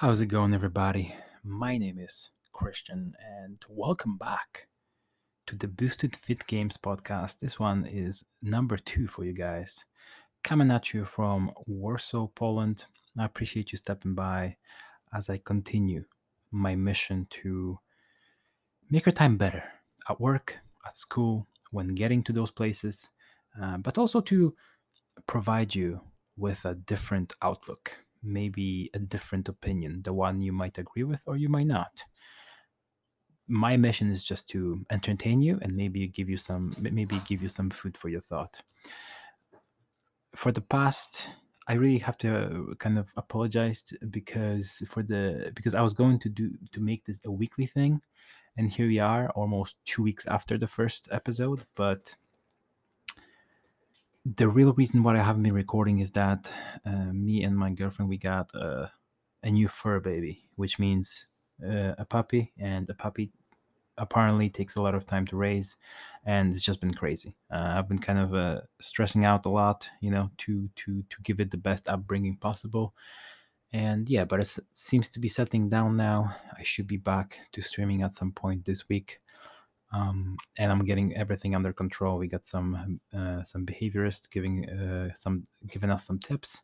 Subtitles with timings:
[0.00, 1.14] How's it going, everybody?
[1.42, 4.68] My name is Christian, and welcome back
[5.46, 7.38] to the Boosted Fit Games podcast.
[7.38, 9.86] This one is number two for you guys.
[10.44, 12.84] Coming at you from Warsaw, Poland.
[13.18, 14.58] I appreciate you stepping by
[15.14, 16.04] as I continue
[16.50, 17.78] my mission to
[18.90, 19.64] make your time better
[20.10, 23.08] at work, at school, when getting to those places,
[23.58, 24.54] uh, but also to
[25.26, 26.02] provide you
[26.36, 31.36] with a different outlook maybe a different opinion, the one you might agree with or
[31.36, 32.04] you might not.
[33.48, 37.48] My mission is just to entertain you and maybe give you some maybe give you
[37.48, 38.60] some food for your thought.
[40.34, 41.30] For the past
[41.68, 46.18] I really have to uh, kind of apologize because for the because I was going
[46.20, 48.02] to do to make this a weekly thing
[48.56, 52.16] and here we are almost 2 weeks after the first episode but
[54.34, 56.50] the real reason why I haven't been recording is that
[56.84, 58.88] uh, me and my girlfriend we got uh,
[59.42, 61.26] a new fur baby, which means
[61.64, 63.30] uh, a puppy, and a puppy
[63.98, 65.76] apparently takes a lot of time to raise,
[66.24, 67.36] and it's just been crazy.
[67.52, 71.22] Uh, I've been kind of uh, stressing out a lot, you know, to to to
[71.22, 72.94] give it the best upbringing possible.
[73.72, 76.34] And yeah, but it seems to be settling down now.
[76.56, 79.18] I should be back to streaming at some point this week
[79.92, 82.18] um, and I'm getting everything under control.
[82.18, 86.62] We got some uh, some behaviorist giving uh, some giving us some tips,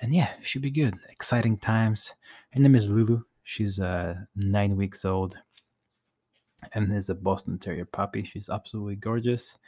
[0.00, 0.94] and yeah, should be good.
[1.10, 2.14] Exciting times.
[2.52, 3.22] Her name is Lulu.
[3.42, 5.36] She's uh, nine weeks old,
[6.74, 8.24] and is a Boston Terrier puppy.
[8.24, 9.58] She's absolutely gorgeous.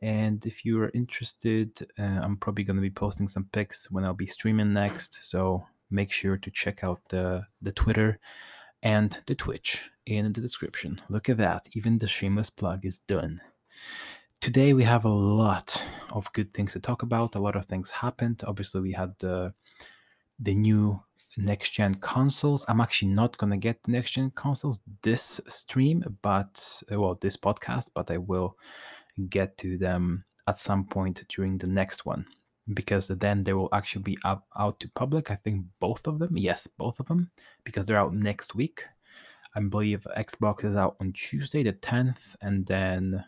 [0.00, 4.04] And if you are interested, uh, I'm probably going to be posting some pics when
[4.04, 5.24] I'll be streaming next.
[5.24, 8.18] So make sure to check out the the Twitter
[8.82, 11.00] and the Twitch in the description.
[11.08, 13.40] Look at that, even the shameless plug is done.
[14.40, 15.82] Today we have a lot
[16.12, 17.34] of good things to talk about.
[17.34, 18.42] A lot of things happened.
[18.46, 19.52] Obviously, we had the
[20.38, 21.02] the new
[21.38, 22.64] next gen consoles.
[22.68, 28.10] I'm actually not gonna get next gen consoles this stream, but well, this podcast, but
[28.10, 28.56] I will
[29.28, 32.26] get to them at some point during the next one
[32.74, 35.30] because then they will actually be up, out to public.
[35.30, 37.30] I think both of them, yes, both of them,
[37.64, 38.84] because they're out next week.
[39.54, 43.24] I believe Xbox is out on Tuesday the 10th, and then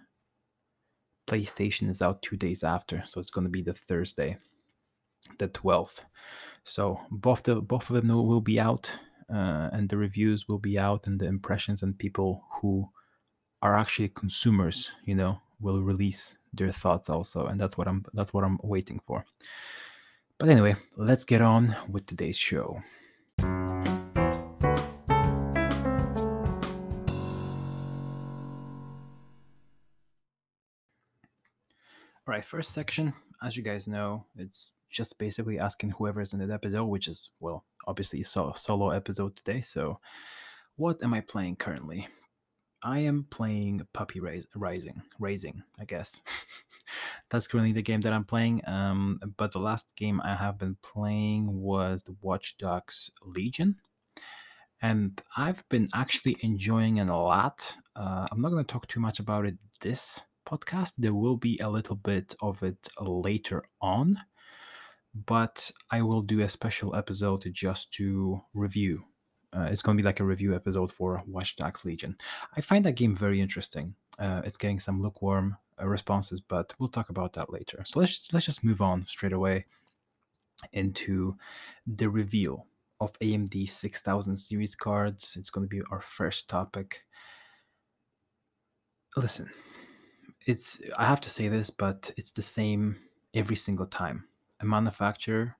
[1.28, 4.38] PlayStation is out two days after, so it's going to be the Thursday,
[5.38, 6.00] the 12th.
[6.64, 8.94] So both the both of them will be out,
[9.32, 12.88] uh, and the reviews will be out, and the impressions and people who
[13.62, 18.32] are actually consumers, you know, will release their thoughts also, and that's what I'm that's
[18.32, 19.24] what I'm waiting for.
[20.38, 22.82] But anyway, let's get on with today's show.
[32.28, 36.52] All right, first section, as you guys know, it's just basically asking whoever's in the
[36.52, 39.60] episode, which is well, obviously a solo episode today.
[39.60, 39.98] So,
[40.76, 42.06] what am I playing currently?
[42.82, 46.22] I am playing Puppy Rising, Raising, I guess.
[47.30, 48.62] That's currently the game that I'm playing.
[48.66, 53.76] Um, but the last game I have been playing was the Watch Dogs Legion,
[54.80, 57.76] and I've been actually enjoying it a lot.
[57.96, 60.94] Uh, I'm not going to talk too much about it this podcast.
[60.98, 64.20] There will be a little bit of it later on,
[65.14, 69.04] but I will do a special episode just to review
[69.52, 72.16] uh, it's going to be like a review episode for Watch Dogs Legion.
[72.56, 73.94] I find that game very interesting.
[74.18, 77.82] Uh, it's getting some lukewarm uh, responses, but we'll talk about that later.
[77.86, 79.66] So let's let's just move on straight away
[80.72, 81.36] into
[81.86, 82.66] the reveal
[83.00, 85.36] of AMD 6000 series cards.
[85.38, 87.04] It's going to be our first topic.
[89.16, 89.50] Listen,
[90.46, 92.96] it's I have to say this, but it's the same
[93.34, 94.24] every single time.
[94.60, 95.56] A manufacturer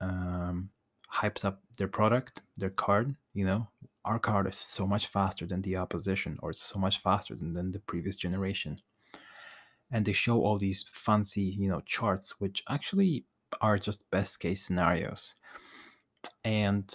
[0.00, 0.70] um,
[1.12, 3.68] hypes up their product, their card, you know,
[4.04, 7.52] our card is so much faster than the opposition or it's so much faster than,
[7.52, 8.78] than the previous generation.
[9.90, 13.24] And they show all these fancy, you know, charts, which actually
[13.60, 15.34] are just best case scenarios.
[16.44, 16.94] And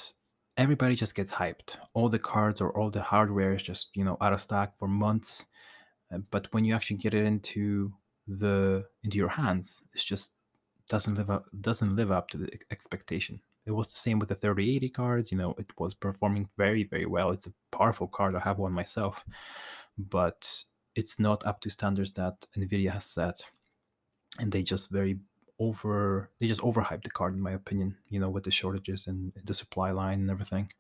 [0.58, 1.78] everybody just gets hyped.
[1.94, 4.88] All the cards or all the hardware is just, you know, out of stock for
[4.88, 5.46] months.
[6.14, 7.94] Uh, but when you actually get it into
[8.28, 10.32] the into your hands, it's just
[10.90, 13.40] doesn't live up doesn't live up to the expectation.
[13.66, 15.32] It was the same with the 3080 cards.
[15.32, 17.32] You know, it was performing very, very well.
[17.32, 18.36] It's a powerful card.
[18.36, 19.26] I have one myself,
[19.98, 20.64] but
[20.96, 23.50] it's not up to standards that Nvidia has set,
[24.40, 25.20] and they just very
[25.60, 27.98] over they just overhyped the card in my opinion.
[28.10, 30.72] You know, with the shortages and the supply line and everything.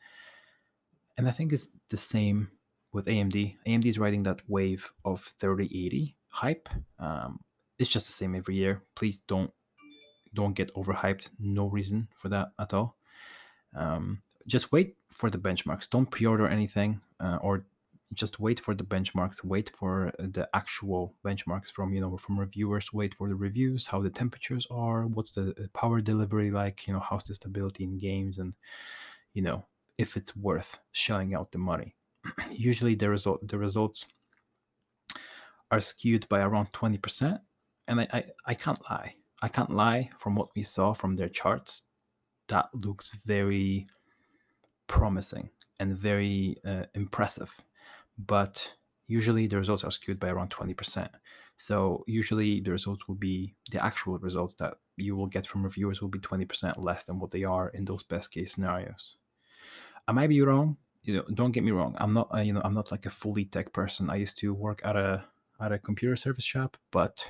[1.18, 2.50] And I think it's the same
[2.92, 3.58] with AMD.
[3.68, 6.70] AMD is riding that wave of 3080 hype.
[7.00, 7.40] Um,
[7.78, 8.82] it's just the same every year.
[8.96, 9.52] Please don't
[10.34, 11.30] don't get overhyped.
[11.40, 12.98] No reason for that at all.
[13.76, 15.90] Um, just wait for the benchmarks.
[15.90, 17.66] Don't pre-order anything, uh, or
[18.14, 19.44] just wait for the benchmarks.
[19.44, 22.92] Wait for the actual benchmarks from you know from reviewers.
[22.94, 26.88] Wait for the reviews, how the temperatures are, what's the uh, power delivery like.
[26.88, 28.54] You know, how's the stability in games, and
[29.34, 29.66] you know
[29.98, 31.96] if it's worth shelling out the money.
[32.52, 34.06] Usually, the result the results
[35.72, 37.40] are skewed by around twenty percent,
[37.88, 39.16] and I, I I can't lie.
[39.44, 40.10] I can't lie.
[40.18, 41.84] From what we saw from their charts,
[42.48, 43.88] that looks very
[44.88, 45.50] promising
[45.82, 47.54] and very uh, impressive.
[48.18, 48.74] But
[49.06, 51.10] usually the results are skewed by around 20%.
[51.58, 56.02] So usually the results will be the actual results that you will get from reviewers
[56.02, 59.18] will be 20% less than what they are in those best case scenarios.
[60.08, 60.78] I might be wrong.
[61.04, 61.96] You know, don't get me wrong.
[61.98, 64.10] I'm not, uh, you know, I'm not like a fully tech person.
[64.10, 65.26] I used to work at a
[65.60, 67.30] at a computer service shop, but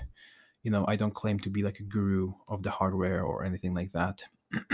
[0.63, 3.73] you know, I don't claim to be like a guru of the hardware or anything
[3.73, 4.23] like that.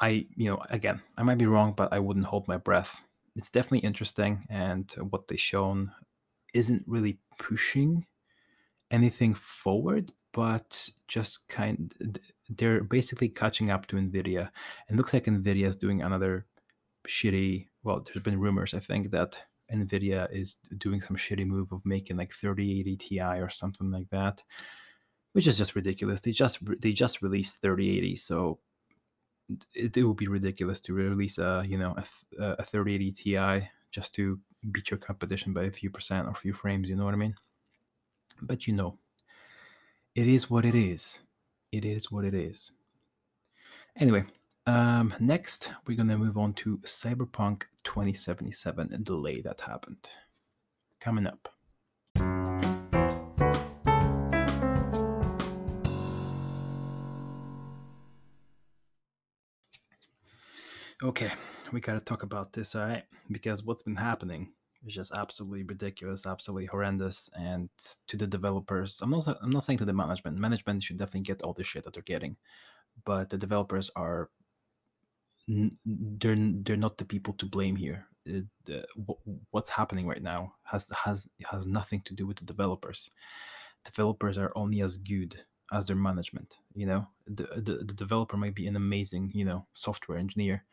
[0.00, 3.02] I, you know, again, I might be wrong, but I wouldn't hold my breath.
[3.34, 5.92] It's definitely interesting, and what they've shown
[6.54, 8.06] isn't really pushing
[8.90, 11.92] anything forward, but just kind
[12.48, 14.50] they're basically catching up to Nvidia.
[14.88, 16.46] And looks like Nvidia is doing another
[17.06, 17.68] shitty.
[17.82, 19.42] Well, there's been rumors, I think, that
[19.72, 24.42] Nvidia is doing some shitty move of making like 3080 Ti or something like that,
[25.32, 26.20] which is just ridiculous.
[26.20, 28.58] They just they just released 3080, so
[29.74, 31.96] it, it would be ridiculous to release a you know
[32.38, 34.38] a, a 3080 Ti just to
[34.70, 36.88] beat your competition by a few percent or a few frames.
[36.88, 37.34] You know what I mean?
[38.42, 38.98] But you know,
[40.14, 41.18] it is what it is.
[41.72, 42.72] It is what it is.
[43.98, 44.24] Anyway,
[44.66, 50.08] um, next we're gonna move on to Cyberpunk 2077, a delay that happened.
[51.00, 51.48] Coming up.
[61.02, 61.30] Okay,
[61.72, 63.04] we gotta talk about this, all right?
[63.30, 64.48] Because what's been happening
[64.84, 67.30] is just absolutely ridiculous, absolutely horrendous.
[67.38, 67.68] And
[68.08, 70.38] to the developers, I'm not I'm not saying to the management.
[70.38, 72.36] Management should definitely get all the shit that they're getting,
[73.04, 74.30] but the developers are
[75.48, 78.06] they're they're not the people to blame here.
[78.24, 78.82] It, uh,
[79.50, 83.10] what's happening right now has has has nothing to do with the developers.
[83.84, 86.58] Developers are only as good as their management.
[86.74, 90.64] You know, the, the, the developer might be an amazing, you know, software engineer,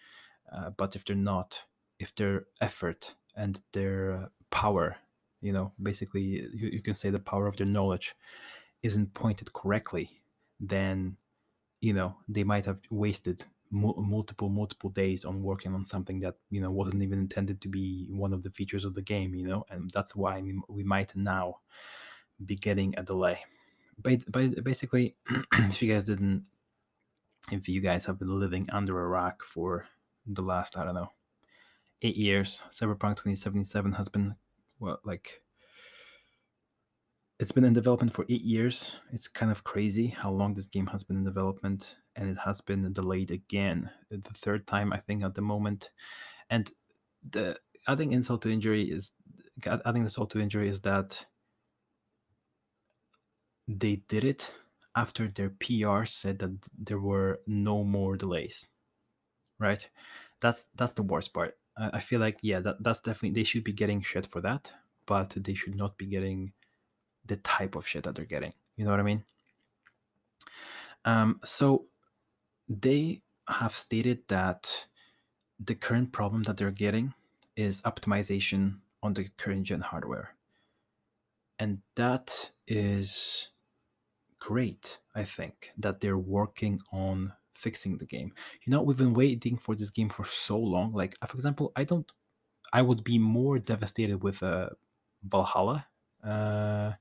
[0.52, 1.64] uh, but if they're not,
[2.00, 4.98] if their effort and their power,
[5.42, 8.16] you know, basically you, you can say the power of their knowledge
[8.81, 10.10] isn't pointed correctly,
[10.60, 11.18] then,
[11.81, 16.62] you know, they might have wasted multiple multiple days on working on something that you
[16.62, 19.66] know wasn't even intended to be one of the features of the game you know
[19.72, 20.40] and that's why
[20.70, 21.56] we, might now
[22.46, 23.40] be getting a delay.
[24.02, 25.16] But, but basically,
[25.54, 26.46] if you guys didn't,
[27.52, 29.88] if you guys have been living under a rock for
[30.25, 31.12] the last, I don't know,
[32.02, 34.36] eight years, Cyberpunk 2077 has been,
[34.80, 35.43] what, like,
[37.39, 38.97] it's been in development for eight years.
[39.12, 42.62] It's kind of crazy how long this game has been in development, and it has
[42.62, 45.89] been delayed again, the third time, I think, at the moment.
[46.50, 46.69] And
[47.27, 47.57] the
[47.88, 49.12] adding insult to injury is,
[49.65, 51.25] adding insult to injury is that
[53.68, 54.51] they did it
[54.95, 58.69] after their PR said that there were no more delays.
[59.59, 59.89] Right?
[60.41, 61.58] That's that's the worst part.
[61.77, 64.72] I, I feel like yeah, that, that's definitely they should be getting shit for that,
[65.08, 66.53] but they should not be getting
[67.25, 68.53] the type of shit that they're getting.
[68.75, 69.24] You know what I mean?
[71.06, 71.86] Um, so
[72.68, 74.88] they have stated that
[75.60, 77.13] the current problem that they're getting
[77.56, 80.36] is optimization on the current gen hardware.
[81.60, 83.50] And that is
[84.39, 88.34] great, I think, that they're working on fixing the game.
[88.65, 90.94] You know, we've been waiting for this game for so long.
[90.94, 92.12] Like, for example, I don't,
[92.74, 94.72] I would be more devastated with a
[95.24, 95.88] Valhalla
[96.24, 96.94] uh,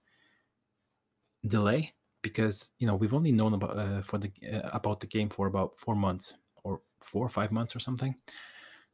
[1.47, 5.29] delay because you know we've only known about uh, for the uh, about the game
[5.29, 6.35] for about four months
[6.65, 8.15] or four or five months or something.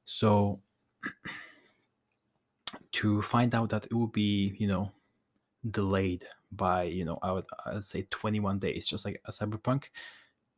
[0.05, 0.61] So
[2.93, 4.93] to find out that it will be you know
[5.71, 9.85] delayed by you know I would I'd say 21 days, just like a cyberpunk,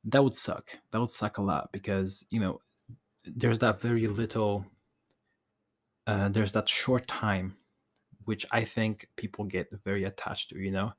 [0.05, 0.71] that would suck.
[0.91, 2.61] That would suck a lot because you know
[3.25, 4.65] there's that very little,
[6.07, 7.57] uh, there's that short time,
[8.25, 10.59] which I think people get very attached to.
[10.59, 10.93] You know,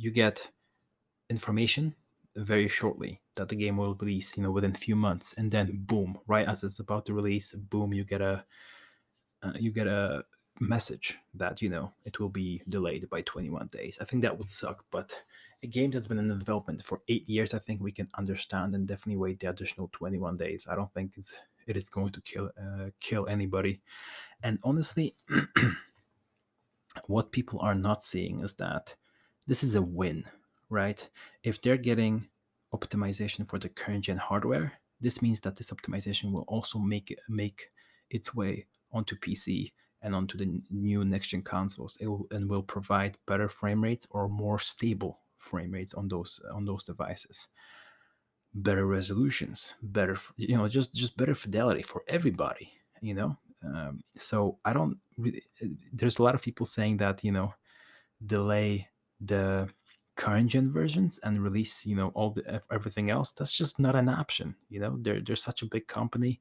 [0.00, 0.50] you get
[1.28, 1.94] information
[2.36, 5.70] very shortly that the game will release, you know, within a few months, and then
[5.72, 8.44] boom, right as it's about to release, boom, you get a
[9.42, 10.24] uh, you get a
[10.62, 14.46] message that you know it will be delayed by 21 days i think that would
[14.46, 15.22] suck but
[15.62, 18.86] a game that's been in development for eight years, I think we can understand and
[18.86, 20.66] definitely wait the additional 21 days.
[20.70, 21.34] I don't think it's
[21.66, 23.80] it is going to kill uh, kill anybody.
[24.42, 25.14] And honestly,
[27.06, 28.94] what people are not seeing is that
[29.50, 30.24] this is a win,
[30.68, 31.08] right?
[31.42, 32.28] If they're getting
[32.72, 37.72] optimization for the current gen hardware, this means that this optimization will also make make
[38.10, 41.98] its way onto PC and onto the new next gen consoles.
[42.00, 46.40] It will, and will provide better frame rates or more stable frame rates on those
[46.54, 47.48] on those devices.
[48.54, 53.36] Better resolutions better you know just just better fidelity for everybody you know?
[53.64, 55.42] Um, so i don't really
[55.92, 57.54] there's a lot of people saying that you know
[58.24, 58.89] delay
[59.20, 59.68] the
[60.16, 64.08] current gen versions and release you know all the everything else that's just not an
[64.08, 64.98] option you know?
[65.00, 66.40] They're, they're such a big company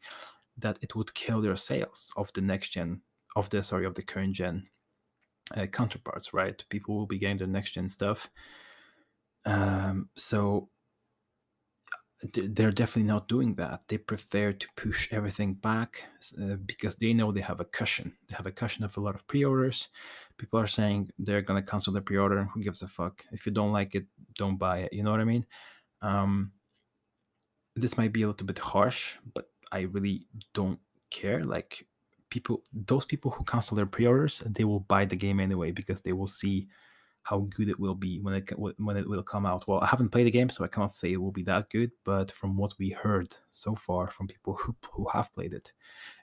[0.57, 3.01] that it would kill their sales of the next gen
[3.35, 4.67] of the sorry of the current gen
[5.55, 6.63] uh, counterparts right?
[6.69, 8.29] People will be getting their next gen stuff.
[9.45, 10.69] Um, so
[12.21, 13.87] they're definitely not doing that.
[13.87, 16.03] They prefer to push everything back
[16.41, 18.13] uh, because they know they have a cushion.
[18.27, 19.87] They have a cushion of a lot of pre-orders.
[20.37, 22.43] People are saying they're gonna cancel the pre-order.
[22.53, 23.23] Who gives a fuck?
[23.31, 24.05] If you don't like it,
[24.37, 24.93] don't buy it.
[24.93, 25.45] You know what I mean?
[26.01, 26.51] Um,
[27.75, 30.79] this might be a little bit harsh, but I really don't
[31.11, 31.43] care.
[31.43, 31.85] Like
[32.29, 36.13] people, those people who cancel their pre-orders, they will buy the game anyway because they
[36.13, 36.67] will see
[37.23, 39.67] how good it will be when it when it will come out.
[39.67, 41.91] Well, I haven't played the game, so I cannot say it will be that good.
[42.03, 45.71] But from what we heard so far from people who who have played it,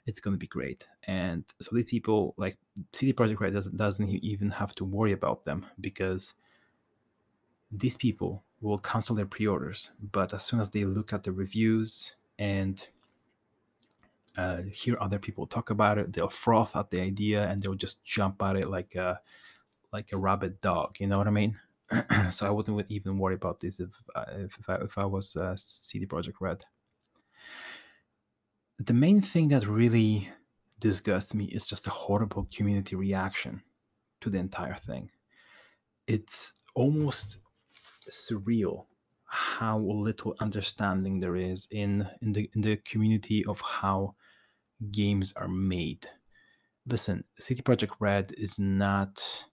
[0.05, 0.87] it's going to be great.
[1.05, 2.57] And so these people, like
[2.93, 6.33] CD Projekt Red, doesn't doesn't even have to worry about them because
[7.71, 9.91] these people will cancel their pre-orders.
[10.11, 12.85] But as soon as they look at the reviews and
[14.35, 18.03] uh, hear other people talk about it, they'll froth at the idea and they'll just
[18.03, 18.95] jump at it like.
[18.95, 19.15] Uh,
[19.91, 20.97] like a rabid dog.
[20.99, 21.59] You know what I mean?
[22.31, 23.89] so I wouldn't even worry about this if
[24.33, 26.63] if, if I if I was uh, CD Projekt Red.
[28.79, 30.29] The main thing that really
[30.79, 33.63] disgusts me is just a horrible community reaction
[34.21, 35.09] to the entire thing.
[36.05, 37.39] It's almost
[38.09, 38.85] surreal
[39.25, 44.15] how little understanding there is in in the in the community of how
[44.91, 46.07] games are made.
[46.85, 49.45] Listen, CD Projekt Red is not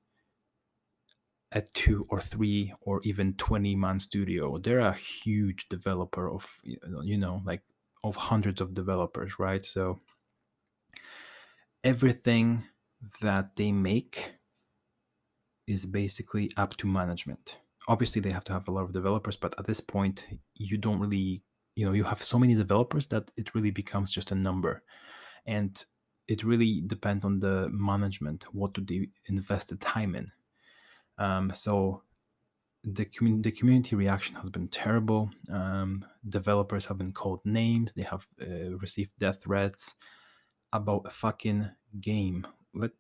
[1.55, 7.17] a two or three or even 20 man studio they're a huge developer of you
[7.17, 7.63] know like
[8.05, 9.65] of hundreds of developers right?
[9.65, 10.01] So
[11.83, 12.65] everything
[13.23, 14.35] that they make
[15.67, 17.59] is basically up to management.
[17.89, 21.01] Obviously they have to have a lot of developers but at this point you don't
[21.01, 21.43] really
[21.77, 24.83] you know you have so many developers that it really becomes just a number.
[25.47, 25.83] And
[26.29, 30.31] it really depends on the management what do they invest the time in
[31.19, 32.03] um, so
[32.85, 33.07] the,
[33.41, 35.31] the community reaction has been terrible.
[35.51, 37.93] Um, developers have been called names.
[37.93, 39.95] They have uh, received death threats
[40.73, 42.47] about a fucking game.
[42.75, 42.91] Let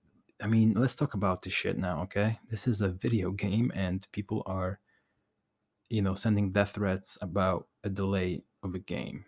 [0.42, 2.38] I mean, let's talk about this shit now, okay?
[2.50, 4.80] This is a video game, and people are,
[5.88, 9.24] you know, sending death threats about a delay of a game.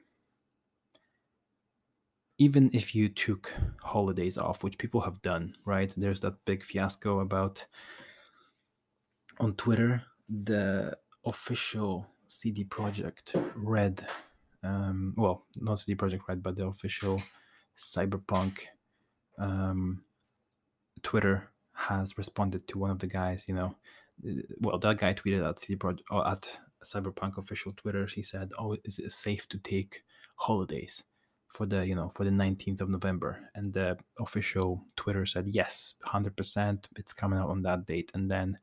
[2.38, 5.94] Even if you took holidays off, which people have done, right?
[5.96, 7.64] There's that big fiasco about
[9.40, 14.06] on Twitter the official CD Projekt Red,
[14.62, 17.22] um, well, not CD Projekt Red, but the official
[17.78, 18.60] Cyberpunk
[19.38, 20.02] um,
[21.02, 23.44] Twitter has responded to one of the guys.
[23.46, 23.76] You know,
[24.60, 28.06] well, that guy tweeted at CD Projekt or at Cyberpunk official Twitter.
[28.06, 30.02] He said, "Oh, is it safe to take
[30.36, 31.04] holidays?"
[31.48, 35.94] for the you know for the 19th of november and the official twitter said yes
[36.04, 38.58] 100% it's coming out on that date and then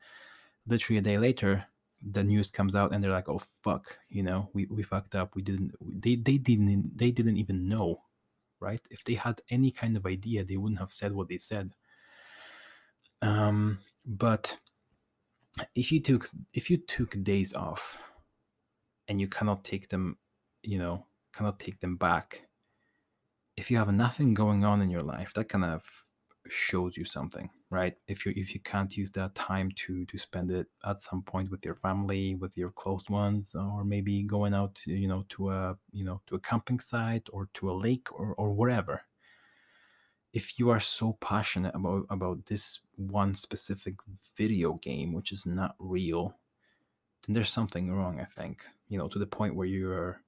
[0.67, 1.65] literally a day later
[2.05, 5.35] the news comes out and they're like oh fuck you know we, we fucked up.
[5.35, 8.01] We didn't they, they didn't they didn't even know
[8.59, 8.81] right?
[8.91, 11.75] If they had any kind of idea they wouldn't have said what they said.
[13.21, 14.57] Um but
[15.75, 18.01] if you took if you took days off
[19.07, 20.17] and you cannot take them
[20.63, 22.47] you know cannot take them back
[23.55, 25.83] if you have nothing going on in your life that kind of
[26.49, 27.95] shows you something right?
[28.07, 31.51] If you if you can't use that time to to spend it at some point
[31.51, 35.77] with your family with your close ones or maybe going out you know to a
[35.91, 39.01] you know to a camping site or to a lake or or wherever.
[40.33, 43.95] If you are so passionate about about this one specific
[44.37, 46.35] video game which is not real
[47.25, 50.21] then there's something wrong i think you know to the point where you're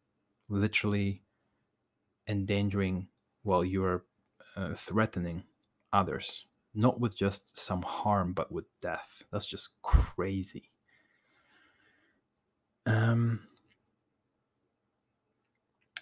[0.50, 1.22] literally
[2.28, 3.08] endangering
[3.44, 4.06] well you're
[4.56, 5.44] uh, threatening
[5.92, 9.24] others, not with just some harm, but with death.
[9.32, 10.72] That's just crazy.
[12.86, 13.42] Um,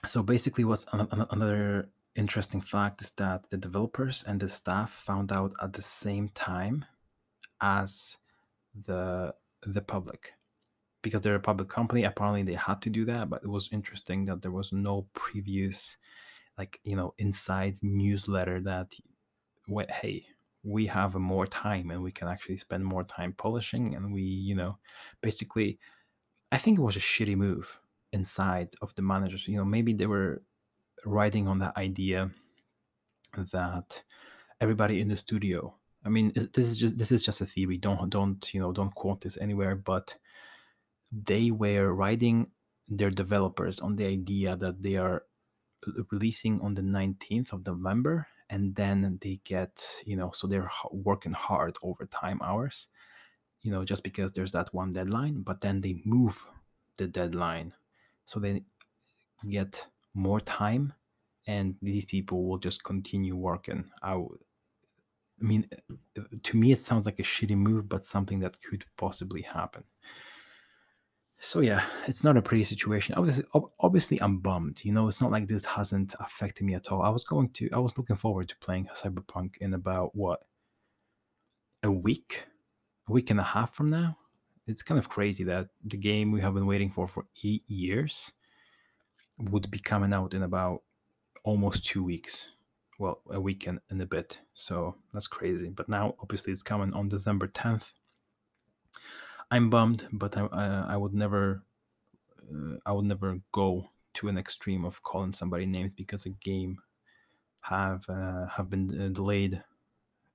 [0.06, 4.92] so basically, what's an- an- another interesting fact is that the developers and the staff
[4.92, 6.86] found out at the same time
[7.62, 8.18] as
[8.75, 10.34] the the public
[11.01, 14.25] because they're a public company apparently they had to do that but it was interesting
[14.25, 15.98] that there was no previous
[16.58, 18.94] like you know inside newsletter that
[19.68, 20.25] wait, hey
[20.63, 24.55] we have more time and we can actually spend more time polishing and we you
[24.55, 24.77] know
[25.22, 25.77] basically
[26.51, 27.79] i think it was a shitty move
[28.13, 29.48] inside of the managers.
[29.48, 30.43] You know maybe they were
[31.05, 32.32] riding on that idea
[33.51, 34.03] that
[34.62, 37.77] everybody in the studio i mean this is just this is just a theory.
[37.77, 40.15] Don't don't you know don't quote this anywhere but
[41.12, 42.48] they were riding
[42.88, 45.24] their developers on the idea that they are
[46.12, 49.74] releasing on the 19th of november and then they get
[50.05, 52.88] you know so they're working hard over time hours
[53.62, 56.45] you know just because there's that one deadline but then they move
[56.98, 57.74] the deadline.
[58.25, 58.63] So they
[59.50, 60.93] get more time
[61.48, 64.22] and these people will just continue working I
[65.39, 65.67] mean
[66.17, 69.83] uh, to me it sounds like a shitty move but something that could possibly happen
[71.44, 73.16] so yeah, it's not a pretty situation.
[73.16, 73.44] Obviously,
[73.82, 74.80] obviously, I'm bummed.
[74.86, 77.02] You know, it's not like this hasn't affected me at all.
[77.02, 80.40] I was going to, I was looking forward to playing Cyberpunk in about what
[81.84, 82.46] a week,
[83.10, 84.18] a week and a half from now.
[84.68, 88.32] It's kind of crazy that the game we have been waiting for for eight years
[89.38, 90.84] would be coming out in about
[91.44, 92.52] almost two weeks.
[93.00, 94.40] Well, a week and, and a bit.
[94.54, 95.72] So that's crazy.
[95.72, 97.92] But now, obviously, it's coming on December 10th
[99.53, 101.63] I'm bummed, but I uh, I would never
[102.51, 106.81] uh, I would never go to an extreme of calling somebody names because a game
[107.62, 109.63] have uh, have been uh, delayed.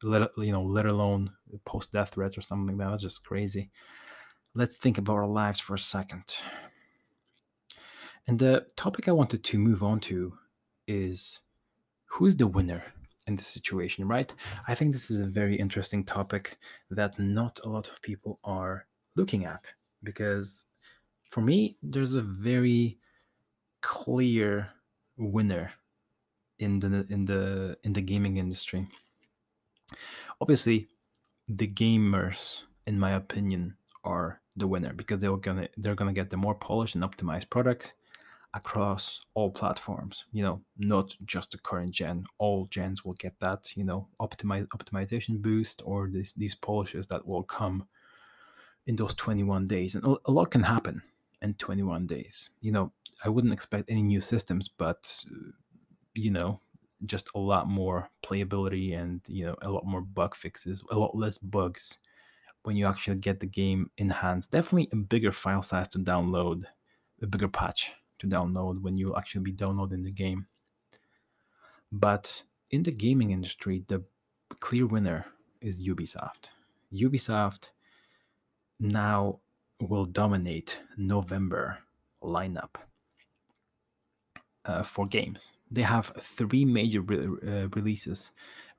[0.04, 1.32] Let you know, let alone
[1.64, 2.90] post death threats or something like that.
[2.92, 3.72] That's just crazy.
[4.54, 6.36] Let's think about our lives for a second.
[8.28, 10.38] And the topic I wanted to move on to
[10.86, 11.40] is
[12.06, 12.84] who's the winner
[13.26, 14.32] in this situation, right?
[14.68, 16.58] I think this is a very interesting topic
[16.90, 18.87] that not a lot of people are
[19.18, 19.66] looking at
[20.02, 20.64] because
[21.30, 22.98] for me there's a very
[23.82, 24.70] clear
[25.16, 25.72] winner
[26.58, 28.88] in the in the in the gaming industry.
[30.40, 30.88] Obviously
[31.48, 36.36] the gamers in my opinion are the winner because they're gonna they're gonna get the
[36.36, 37.94] more polished and optimized product
[38.54, 42.24] across all platforms you know not just the current gen.
[42.38, 47.26] All gens will get that you know optimize optimization boost or these these polishes that
[47.26, 47.86] will come
[48.88, 49.94] in those 21 days.
[49.94, 51.02] And a lot can happen
[51.42, 52.50] in 21 days.
[52.60, 55.50] You know, I wouldn't expect any new systems, but, uh,
[56.14, 56.60] you know,
[57.04, 61.14] just a lot more playability and, you know, a lot more bug fixes, a lot
[61.14, 61.98] less bugs
[62.62, 64.48] when you actually get the game in hands.
[64.48, 66.64] Definitely a bigger file size to download,
[67.22, 70.46] a bigger patch to download when you actually be downloading the game.
[71.92, 74.02] But in the gaming industry, the
[74.60, 75.26] clear winner
[75.60, 76.50] is Ubisoft.
[76.92, 77.70] Ubisoft
[78.80, 79.40] now
[79.80, 81.78] will dominate November
[82.22, 82.76] lineup
[84.64, 85.52] uh, for games.
[85.70, 88.32] They have three major re- uh, releases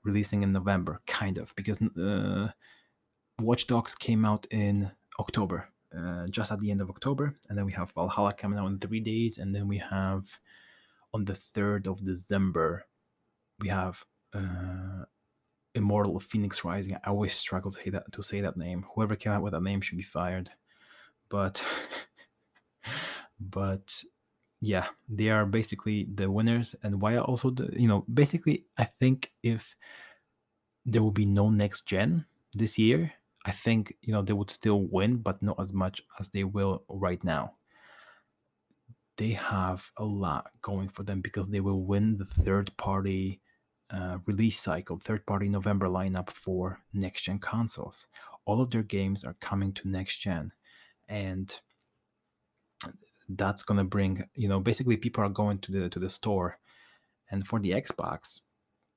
[0.04, 2.50] releasing in November, kind of, because uh,
[3.40, 7.66] Watch Dogs came out in October, uh, just at the end of October, and then
[7.66, 10.40] we have Valhalla coming out in three days, and then we have
[11.14, 12.86] on the third of December,
[13.60, 15.06] we have uh,
[15.76, 16.96] Immortal of Fenyx Rising.
[16.96, 18.86] I always struggle to say that to say that name.
[18.94, 20.50] Whoever came up with that name should be fired.
[21.30, 21.64] But
[23.40, 24.04] but
[24.62, 26.76] yeah, they are basically the winners.
[26.84, 29.76] And why also the you know basically I think if
[30.86, 33.14] there will be no next gen this year,
[33.46, 36.84] I think you know they would still win, but not as much as they will
[36.90, 37.56] right now.
[39.18, 43.42] They have a lot going for them because they will win the third party
[43.92, 48.08] uh, release cycle, third party November lineup for next gen consoles.
[48.46, 50.52] All of their games are coming to next gen.
[51.08, 51.60] And
[53.30, 56.60] that's gonna bring, you know, basically people are going to the to the store.
[57.32, 58.42] And for the Xbox,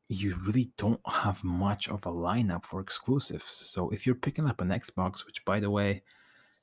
[0.09, 3.51] you really don't have much of a lineup for exclusives.
[3.51, 6.03] So if you're picking up an Xbox, which by the way,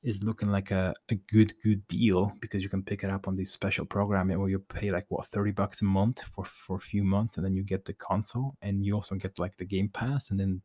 [0.02, 3.34] is looking like a, a good good deal because you can pick it up on
[3.34, 6.80] this special program where you pay like what 30 bucks a month for for a
[6.80, 9.88] few months and then you get the console and you also get like the game
[9.88, 10.62] pass and then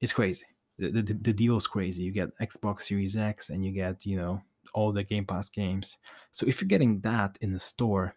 [0.00, 0.44] it's crazy.
[0.78, 2.02] The, the, the deal is crazy.
[2.02, 4.42] You get xbox series x and you get you know
[4.74, 5.98] all the game pass games.
[6.32, 8.16] So if you're getting that in the store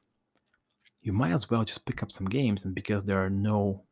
[1.02, 3.84] you might as well just pick up some games and because there are no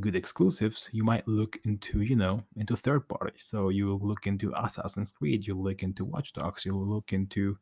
[0.00, 3.44] good exclusives, you might look into, you know, into third parties.
[3.44, 7.58] So you will look into Assassin's Creed, you'll look into Watch Dogs, you'll look into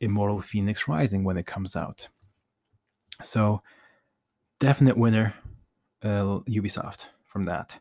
[0.00, 2.08] Immortal Fenyx Rising when it comes out.
[3.22, 3.62] So
[4.58, 5.34] definite winner,
[6.02, 7.78] uh, Ubisoft from that.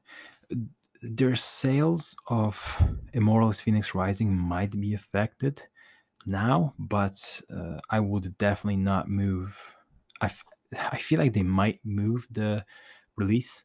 [1.02, 2.82] Their sales of
[3.13, 5.63] Immortal Fenyx Rising might be affected
[6.28, 9.76] now, but uh, I would definitely not move.
[10.22, 10.44] I, f-
[10.91, 12.63] I feel like they might move the
[13.17, 13.63] release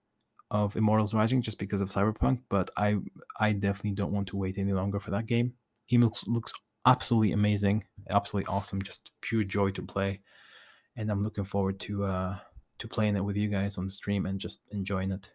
[0.50, 2.96] of Immortals Rising just because of Cyberpunk, but I
[3.40, 5.54] I definitely don't want to wait any longer for that game.
[5.88, 6.52] It looks looks
[6.84, 10.20] absolutely amazing, absolutely awesome, just pure joy to play,
[10.96, 12.38] and I'm looking forward to uh
[12.78, 15.30] to playing it with you guys on stream and just enjoying it.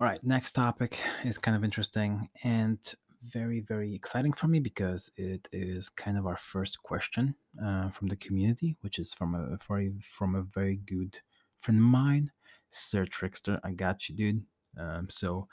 [0.00, 2.78] All right, next topic is kind of interesting and
[3.22, 8.08] very, very exciting for me because it is kind of our first question uh, from
[8.08, 11.20] the community, which is from a very, from a very good
[11.58, 12.30] friend of mine,
[12.70, 13.60] Sir Trickster.
[13.62, 14.42] I got you, dude.
[14.80, 15.48] Um, so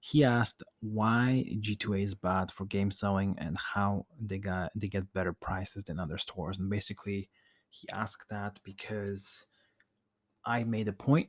[0.00, 5.12] he asked why G2A is bad for game selling and how they got they get
[5.12, 6.58] better prices than other stores.
[6.58, 7.28] And basically,
[7.70, 9.46] he asked that because
[10.44, 11.28] I made a point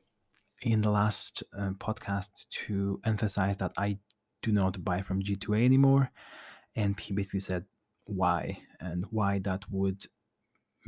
[0.63, 3.99] in the last uh, podcast to emphasize that I
[4.41, 6.12] do not buy from G2A anymore.
[6.76, 7.65] And he basically said
[8.06, 10.06] why and why that would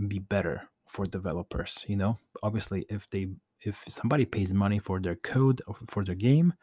[0.07, 1.85] be better for developers.
[1.88, 3.27] You know, obviously, if they
[3.61, 6.53] if somebody pays money for their code or for their game,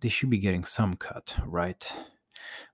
[0.00, 1.92] they should be getting some cut, right?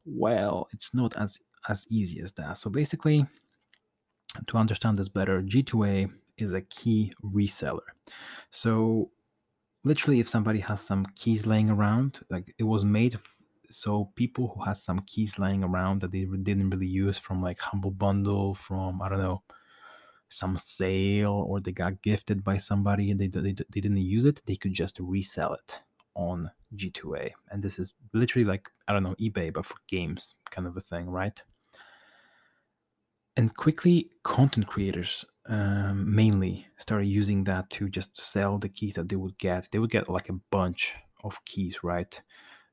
[0.04, 2.58] Well, it's not as as easy as that.
[2.58, 3.26] So basically,
[4.46, 7.90] to understand this better, G2A is a key reseller.
[8.50, 9.10] So
[9.84, 13.18] literally if somebody has some keys laying around like it was made
[13.70, 17.58] so people who had some keys laying around that they didn't really use from like
[17.58, 19.42] humble bundle from i don't know
[20.28, 24.40] some sale or they got gifted by somebody and they, they, they didn't use it
[24.46, 25.82] they could just resell it
[26.14, 30.66] on g2a and this is literally like i don't know ebay but for games kind
[30.66, 31.42] of a thing right
[33.36, 39.08] and quickly content creators um, mainly started using that to just sell the keys that
[39.08, 39.68] they would get.
[39.70, 42.20] They would get like a bunch of keys right?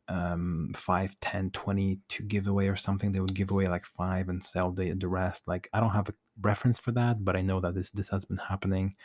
[0.07, 3.11] Um, 5 10 20 to give away or something.
[3.11, 5.47] They would give away like five and sell the, the rest.
[5.47, 8.25] Like i don't have a reference for that but i know that this this has
[8.25, 8.95] been happening.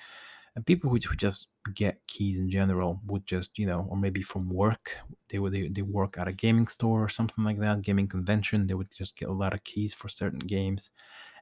[0.56, 4.22] And people who, who just get keys in general would just you know or maybe
[4.22, 4.96] from work
[5.28, 8.66] they would they, they work at a gaming store or something like that gaming convention.
[8.66, 10.90] They would just get a lot of keys for certain games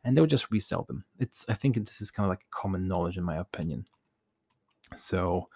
[0.04, 1.04] and they would just resell them.
[1.18, 3.86] It's I think this is kind of like common knowledge in my opinion.
[4.96, 5.48] So,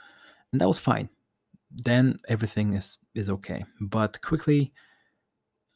[0.53, 1.09] and that was fine.
[1.71, 3.65] Then everything is is okay.
[3.81, 4.73] But quickly,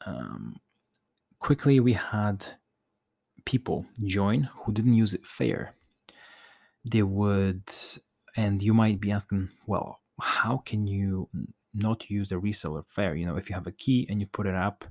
[0.07, 0.57] um,
[1.39, 2.47] quickly we had
[3.45, 5.75] people join who didn't use it fair.
[6.85, 7.71] They would,
[8.37, 11.29] and you might be asking, well, how can you
[11.75, 13.15] not use a reseller fair?
[13.15, 14.85] You know, if you have a key and you put it up,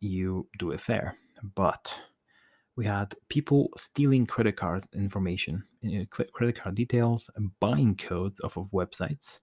[0.00, 1.16] you do it fair.
[1.54, 2.00] But
[2.76, 8.56] we had people stealing credit card information, uh, credit card details, and buying codes off
[8.56, 9.42] of websites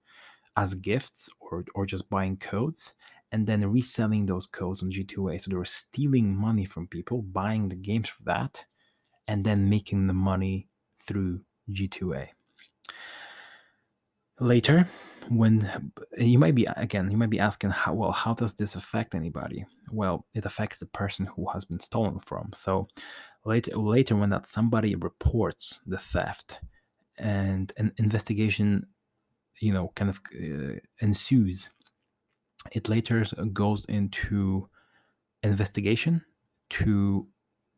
[0.57, 2.95] as gifts or, or just buying codes
[3.31, 5.41] and then reselling those codes on G2A.
[5.41, 8.65] So they were stealing money from people, buying the games for that,
[9.27, 12.29] and then making the money through G2A.
[14.39, 14.87] Later,
[15.27, 15.69] when
[16.17, 19.65] you might be again, you might be asking how well, how does this affect anybody?
[19.91, 22.51] Well, it affects the person who has been stolen from.
[22.53, 22.87] So
[23.45, 26.61] later, later when that somebody reports the theft
[27.17, 28.87] and an investigation,
[29.59, 31.69] you know, kind of uh, ensues,
[32.71, 34.69] it later goes into
[35.43, 36.23] investigation
[36.69, 37.27] to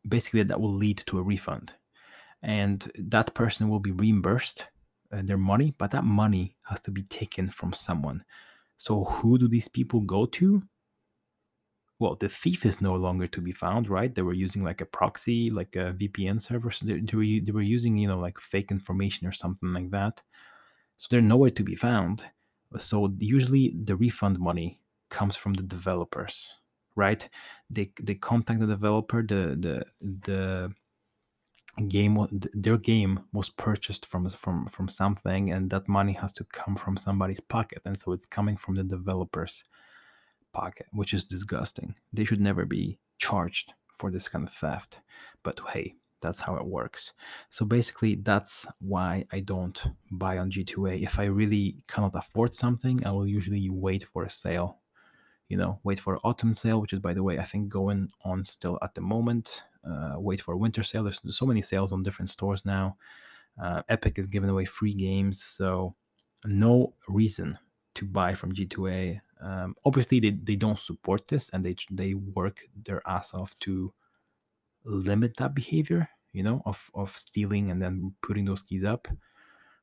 [0.08, 1.72] basically that will lead to a refund
[2.42, 4.66] and that person will be reimbursed
[5.12, 8.24] Uh, their money, but that money has to be taken from someone.
[8.78, 10.62] So who do these people go to?
[11.98, 14.12] Well, the thief is no longer to be found, right?
[14.12, 16.70] They were using like a proxy, like a VPN server.
[16.70, 19.90] So they, they, were, they were using, you know, like fake information or something like
[19.90, 20.22] that.
[20.96, 22.24] So they're nowhere to be found.
[22.78, 26.58] So usually the refund money comes from the developers,
[26.96, 27.28] right?
[27.70, 30.74] They they contact the developer, the the the
[31.88, 36.76] game their game was purchased from from from something and that money has to come
[36.76, 39.64] from somebody's pocket and so it's coming from the developer's
[40.52, 41.94] pocket which is disgusting.
[42.12, 45.00] They should never be charged for this kind of theft
[45.42, 47.14] but hey that's how it works.
[47.50, 53.04] So basically that's why i don't buy on g2a if i really cannot afford something
[53.06, 54.82] i will usually wait for a sale
[55.52, 58.46] you know, wait for autumn sale, which is by the way, I think going on
[58.46, 59.62] still at the moment.
[59.84, 61.04] Uh, wait for winter sale.
[61.04, 62.96] There's, so many sales on different stores now.
[63.60, 65.94] Uh, Epic is giving away free games, so
[66.46, 67.58] no reason
[67.94, 69.20] to buy from G2A.
[69.40, 73.92] Um, obviously, they, they don't support this, and they they work their ass off to
[74.84, 76.08] limit that behavior.
[76.32, 79.08] You know, of of stealing and then putting those keys up.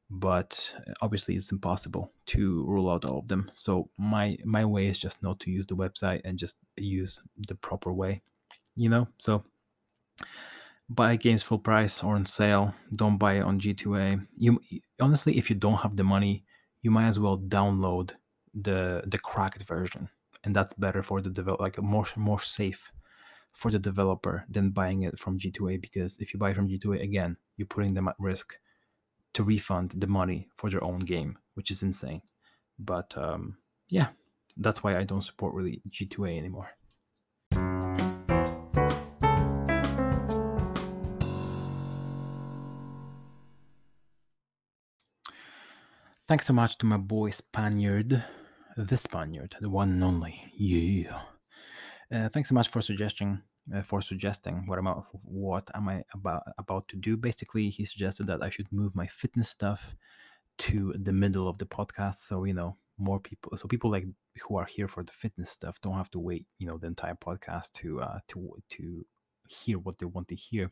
[0.09, 3.51] But obviously, it's impossible to rule out all of them.
[3.53, 7.55] So my my way is just not to use the website and just use the
[7.55, 8.23] proper way.
[8.75, 9.43] You know, so
[10.89, 12.73] buy games full price or on sale.
[12.93, 14.27] Don't buy it on G2A.
[14.33, 14.59] You
[14.99, 16.43] honestly, if you don't have the money,
[16.81, 18.11] you might as well download
[18.53, 20.09] the the cracked version,
[20.43, 22.91] and that's better for the develop like more more safe
[23.51, 27.37] for the developer than buying it from G2A because if you buy from G2A again,
[27.57, 28.57] you're putting them at risk
[29.33, 32.21] to refund the money for their own game, which is insane.
[32.77, 33.57] But um,
[33.89, 34.09] yeah,
[34.55, 36.69] that's why I don't support really G2A anymore.
[46.29, 48.23] Thanks so much to my boy Spaniard,
[48.77, 50.51] the Spaniard, the one and only.
[50.53, 51.21] Yeah.
[52.13, 53.41] Uh, thanks so much for suggesting
[53.75, 54.91] uh, for suggesting what am I,
[55.23, 57.17] what am I about about to do.
[57.17, 59.95] Basically, he suggested that I should move my fitness stuff
[60.59, 64.05] to the middle of the podcast, so you know more people, so people like
[64.43, 67.15] who are here for the fitness stuff don't have to wait, you know, the entire
[67.15, 69.03] podcast to uh, to to
[69.49, 70.71] hear what they want to hear.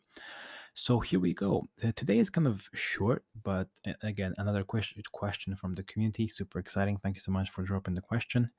[0.74, 1.68] So here we go.
[1.84, 3.68] Uh, today is kind of short, but
[4.04, 6.28] again, another question question from the community.
[6.28, 6.98] Super exciting.
[6.98, 8.52] Thank you so much for dropping the question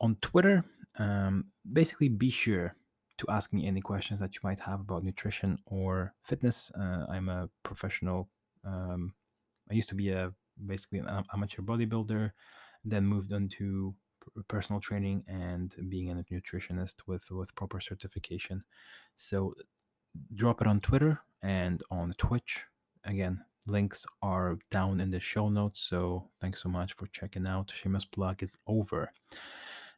[0.00, 0.64] on Twitter.
[0.98, 2.74] Um, basically, be sure
[3.18, 6.72] to ask me any questions that you might have about nutrition or fitness.
[6.74, 8.30] Uh, I'm a professional.
[8.64, 9.12] Um,
[9.70, 10.32] I used to be a
[10.66, 12.30] basically an amateur bodybuilder,
[12.84, 13.94] then moved on to
[14.48, 18.62] personal training and being a nutritionist with with proper certification.
[19.16, 19.54] So
[20.34, 22.66] drop it on Twitter and on Twitch.
[23.04, 25.80] Again, links are down in the show notes.
[25.80, 27.70] So thanks so much for checking out.
[27.70, 29.12] Shameless plug is over.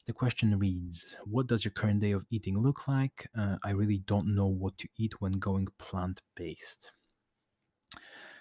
[0.06, 3.26] The question reads What does your current day of eating look like?
[3.37, 6.92] Uh, I really don't know what to eat when going plant based.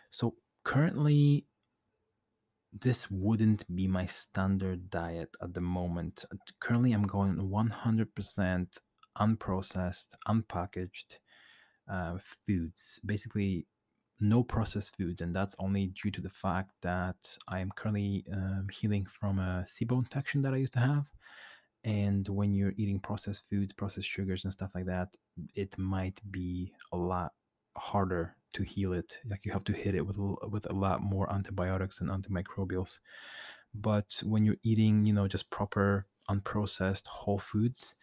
[0.10, 1.46] So currently,
[2.82, 6.26] this wouldn't be my standard diet at the moment.
[6.60, 8.78] Currently, I'm going 100%
[9.20, 11.18] unprocessed, unpackaged
[11.92, 13.68] uh, foods, basically
[14.20, 18.68] no processed foods, and that's only due to the fact that I am currently um,
[18.72, 21.08] healing from a SIBO infection that I used to have.
[21.84, 25.14] And when you're eating processed foods, processed sugars, and stuff like that,
[25.54, 27.34] it might be a lot
[27.78, 29.20] harder to heal it.
[29.30, 33.00] Like you have to hit it with with a lot more antibiotics and antimicrobials.
[33.74, 37.96] But when you're eating, you know, just proper unprocessed whole foods,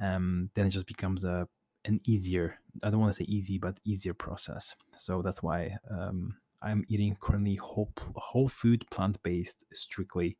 [0.00, 1.48] um, then it just becomes a
[1.84, 6.36] an easier i don't want to say easy but easier process so that's why um,
[6.62, 10.36] i'm eating currently whole whole food plant-based strictly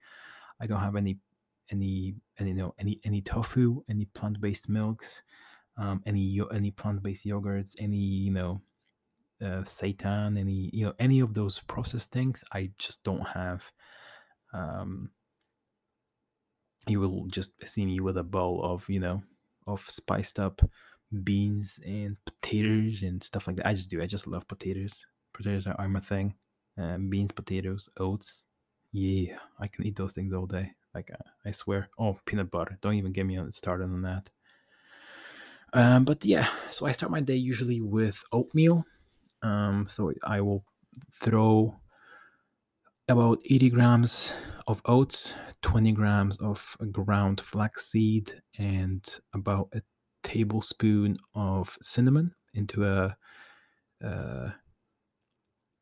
[0.60, 1.18] i don't have any
[1.70, 5.22] any any you know any any tofu any plant-based milks
[5.76, 8.60] um, any any plant-based yogurts any you know
[9.42, 13.70] uh, seitan any you know any of those processed things i just don't have
[14.52, 15.10] um,
[16.86, 19.22] you will just see me with a bowl of you know
[19.66, 20.62] of spiced up
[21.24, 23.66] beans and potatoes and stuff like that.
[23.66, 24.02] I just do.
[24.02, 25.06] I just love potatoes.
[25.32, 26.34] Potatoes are, are my thing.
[26.76, 28.44] Um, beans, potatoes, oats.
[28.92, 30.72] Yeah, I can eat those things all day.
[30.94, 31.88] Like uh, I swear.
[31.98, 32.78] Oh, peanut butter.
[32.80, 34.30] Don't even get me started on that.
[35.74, 38.86] Um, but yeah, so I start my day usually with oatmeal.
[39.42, 40.64] Um, so I will
[41.12, 41.78] throw
[43.08, 44.32] about 80 grams
[44.66, 49.82] of oats, 20 grams of ground flaxseed, and about a
[50.22, 53.16] tablespoon of cinnamon into a
[54.04, 54.50] uh,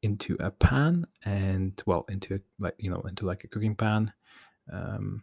[0.02, 4.12] into a pan and well into a, like you know into like a cooking pan
[4.72, 5.22] um,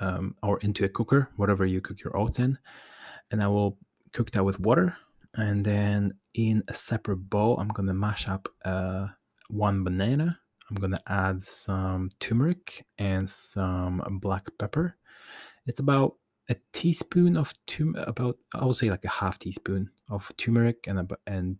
[0.00, 2.58] um, or into a cooker whatever you cook your oats in.
[3.30, 3.78] And i will
[4.12, 4.96] cook that with water
[5.34, 9.06] and then in a separate bowl i'm going to mash up uh,
[9.48, 10.38] one banana
[10.68, 14.96] i'm going to add some turmeric and some black pepper
[15.66, 16.14] it's about
[16.50, 20.98] a teaspoon of tum about I would say like a half teaspoon of turmeric and
[20.98, 21.58] a, and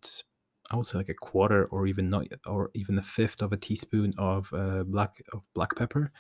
[0.71, 3.57] I would say like a quarter or even not or even a fifth of a
[3.57, 6.11] teaspoon of uh, black of black pepper.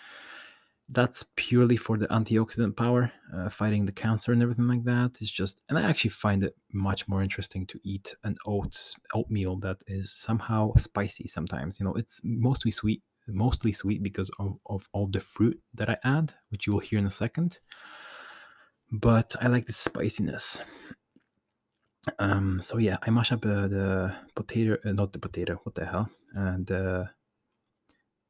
[0.93, 5.19] That's purely for the antioxidant power, uh, fighting the cancer and everything like that.
[5.21, 9.57] It's just, and I actually find it much more interesting to eat an oats oatmeal
[9.61, 11.29] that is somehow spicy.
[11.29, 15.89] Sometimes, you know, it's mostly sweet mostly sweet because of, of all the fruit that
[15.89, 17.59] I add, which you will hear in a second.
[18.91, 20.63] But I like the spiciness.
[22.19, 25.61] Um, so yeah, I mash up uh, the potato, uh, not the potato.
[25.63, 26.11] What the hell?
[26.37, 27.11] Uh, the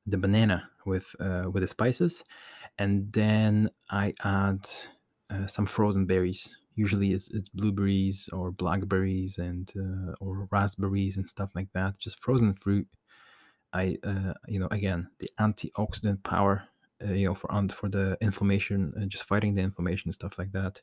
[0.07, 2.25] the banana with uh, with the spices,
[2.79, 4.69] and then I add
[5.31, 6.57] uh, some frozen berries.
[6.75, 11.99] Usually, it's, it's blueberries or blackberries and uh, or raspberries and stuff like that.
[11.99, 12.89] Just frozen fruit.
[13.73, 16.65] I uh, you know again the antioxidant power
[17.05, 20.39] uh, you know for on for the inflammation, uh, just fighting the inflammation and stuff
[20.39, 20.81] like that.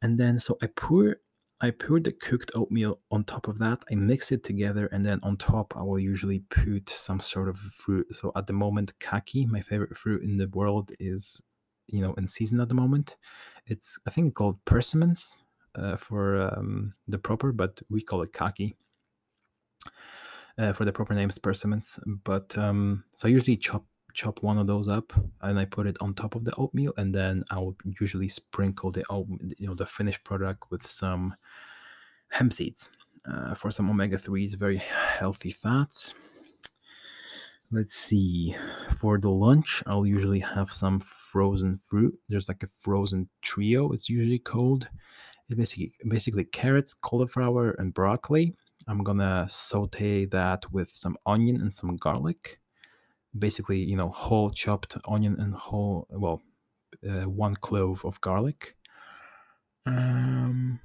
[0.00, 1.16] And then so I pour
[1.62, 3.84] I pour the cooked oatmeal on top of that.
[3.90, 7.56] I mix it together, and then on top, I will usually put some sort of
[7.56, 8.12] fruit.
[8.12, 11.40] So at the moment, kaki, my favorite fruit in the world, is
[11.86, 13.16] you know in season at the moment.
[13.66, 15.38] It's I think it's called persimmons
[15.76, 18.76] uh, for um, the proper, but we call it kaki.
[20.58, 24.58] Uh, for the proper name is persimmons, but um, so I usually chop chop one
[24.58, 27.58] of those up and I put it on top of the oatmeal, and then I
[27.58, 29.04] will usually sprinkle the
[29.58, 31.34] you know the finished product with some
[32.28, 32.88] hemp seeds
[33.26, 36.14] uh, for some omega threes, very healthy fats.
[37.70, 38.54] Let's see.
[38.98, 42.14] For the lunch, I'll usually have some frozen fruit.
[42.28, 43.92] There's like a frozen trio.
[43.92, 44.88] It's usually called.
[45.48, 48.54] It's basically basically carrots, cauliflower, and broccoli.
[48.88, 52.60] I'm gonna saute that with some onion and some garlic
[53.38, 56.42] basically you know whole chopped onion and whole well
[57.08, 58.76] uh, one clove of garlic.
[59.86, 60.78] Um,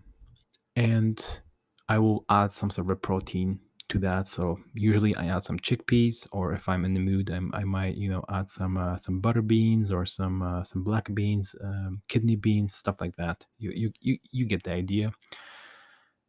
[0.76, 1.42] and
[1.90, 4.28] i will add some sort of protein to that.
[4.28, 7.96] So usually i add some chickpeas or if i'm in the mood I'm, i might
[7.96, 12.02] you know add some uh, some butter beans or some uh, some black beans um,
[12.08, 13.46] kidney beans stuff like that.
[13.60, 15.12] You, you you you get the idea.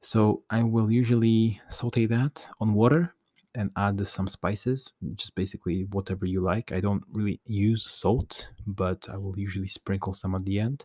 [0.01, 3.15] So i will usually saute that on water
[3.55, 6.73] and add some spices, just basically whatever you like.
[6.73, 10.85] I don't really use salt, but I will usually sprinkle some at the end.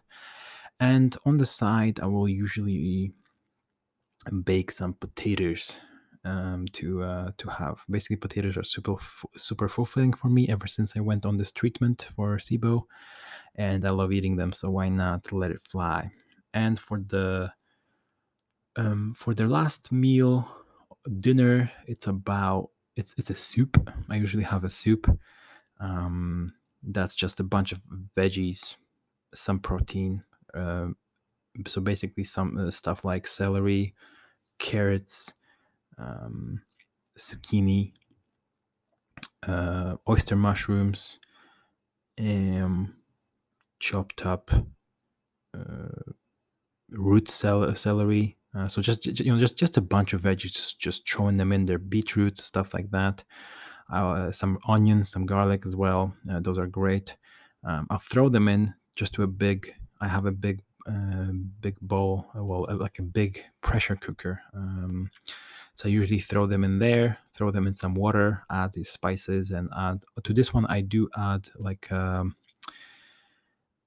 [0.80, 3.14] And on the side, I will usually
[4.44, 5.80] bake some potatoes
[6.26, 7.86] um, to uh, to have.
[7.90, 8.96] Basically, potatoes are super
[9.36, 12.84] super fulfilling for me ever since I went on this treatment for SIBO,
[13.56, 14.52] and I love eating them.
[14.52, 16.12] So why not let it fly?
[16.54, 17.52] And for the
[18.76, 20.50] um, for the last meal,
[21.20, 23.90] dinner it's about it's it's a soup.
[24.10, 25.08] I usually have a soup.
[25.80, 26.50] Um,
[26.84, 27.80] that's just a bunch of
[28.18, 28.76] veggies
[29.34, 30.88] some protein uh,
[31.68, 33.94] so basically some uh, stuff like celery
[34.60, 35.34] carrots
[35.98, 36.62] um,
[37.18, 37.94] zucchini
[39.48, 41.20] uh, oyster mushrooms
[42.20, 42.96] um,
[43.80, 44.52] chopped up
[45.58, 46.12] uh,
[46.90, 50.80] root cel- celery uh, so just you know, just just a bunch of veggies, just
[50.80, 53.24] just throwing them in there, beetroots, stuff like that.
[53.92, 56.14] Uh, some onions, some garlic as well.
[56.30, 57.16] Uh, those are great.
[57.64, 59.74] Um, I'll throw them in just to a big.
[60.02, 62.28] I have a big, uh, big bowl.
[62.38, 64.42] Uh, well, like a big pressure cooker.
[64.54, 65.10] Um,
[65.76, 69.52] so I usually throw them in there, throw them in some water, add the spices,
[69.52, 70.66] and add to this one.
[70.68, 72.36] I do add like um,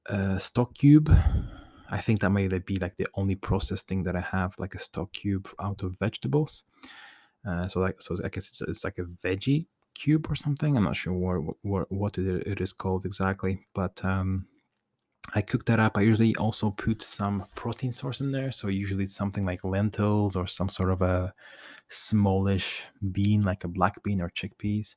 [0.06, 1.10] a stock cube
[1.90, 4.78] I think that may be like the only processed thing that I have, like a
[4.78, 6.64] stock cube out of vegetables.
[7.46, 10.76] Uh, so like, so I guess it's, it's, like a veggie cube or something.
[10.76, 14.46] I'm not sure what what, what it is called exactly, but um,
[15.34, 15.96] I cook that up.
[15.96, 18.52] I usually also put some protein source in there.
[18.52, 21.34] So usually it's something like lentils or some sort of a
[21.88, 24.94] smallish bean, like a black bean or chickpeas.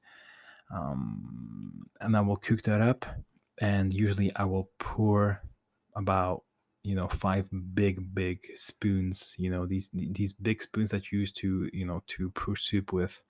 [0.73, 3.05] Um, and I will cook that up.
[3.61, 5.41] And usually I will pour
[5.95, 6.43] about
[6.83, 11.31] you know five big big spoons you know these these big spoons that you use
[11.31, 13.21] to you know to pour soup with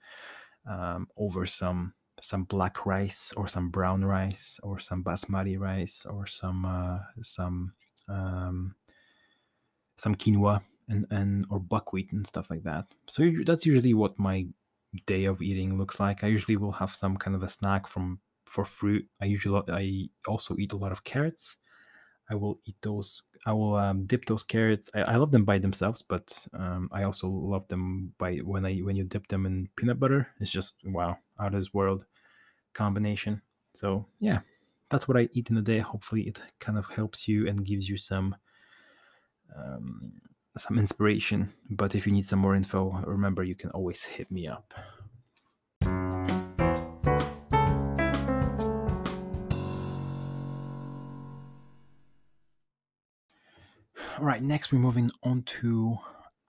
[0.68, 6.26] um, over some some black rice or some brown rice or some basmati rice or
[6.26, 7.72] some uh, some
[8.08, 8.74] um,
[9.96, 12.86] some quinoa and and or buckwheat and stuff like that.
[13.08, 14.46] So that's usually what my
[15.06, 16.24] day of eating looks like.
[16.24, 19.06] I usually will have some kind of a snack from for fruit.
[19.20, 21.56] I usually i also eat a lot of carrots
[22.30, 23.22] I will eat those.
[23.46, 24.88] I will um, dip those carrots.
[24.94, 28.78] I, I, love them by themselves, but um, I also love them by when I
[28.78, 30.28] when you dip them in peanut butter.
[30.38, 32.04] It's just wow, out of this world
[32.72, 33.42] combination.
[33.74, 34.40] So yeah,
[34.90, 35.78] that's what I eat in a day.
[35.78, 38.36] Hopefully, it kind of helps you and gives you some
[39.56, 40.12] um,
[40.56, 41.52] some inspiration.
[41.68, 44.72] But if you need some more info, remember you can always hit me up.
[54.20, 55.96] All right, next we're moving on to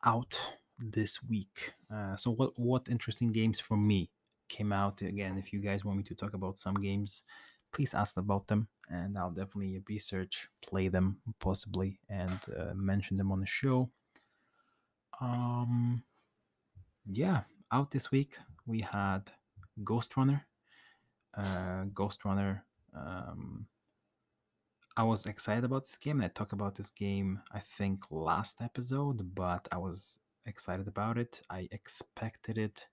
[0.03, 0.37] out
[0.77, 1.71] this week.
[1.89, 4.09] Uh, so what what interesting games for me
[4.49, 5.01] came out.
[5.01, 7.23] Again, if you guys want me to talk about some games,
[7.71, 13.31] please ask about them, and I'll definitely research, play them possibly, and uh, mention them
[13.31, 13.89] on the show.
[15.21, 16.03] Um,
[17.09, 19.31] yeah, out this week we had
[19.81, 20.45] Ghost Runner.
[21.33, 22.65] Uh, Ghost Runner.
[22.93, 23.65] Um,
[24.97, 26.21] I was excited about this game.
[26.21, 31.41] I talked about this game, I think, last episode, but I was excited about it.
[31.49, 32.87] I expected it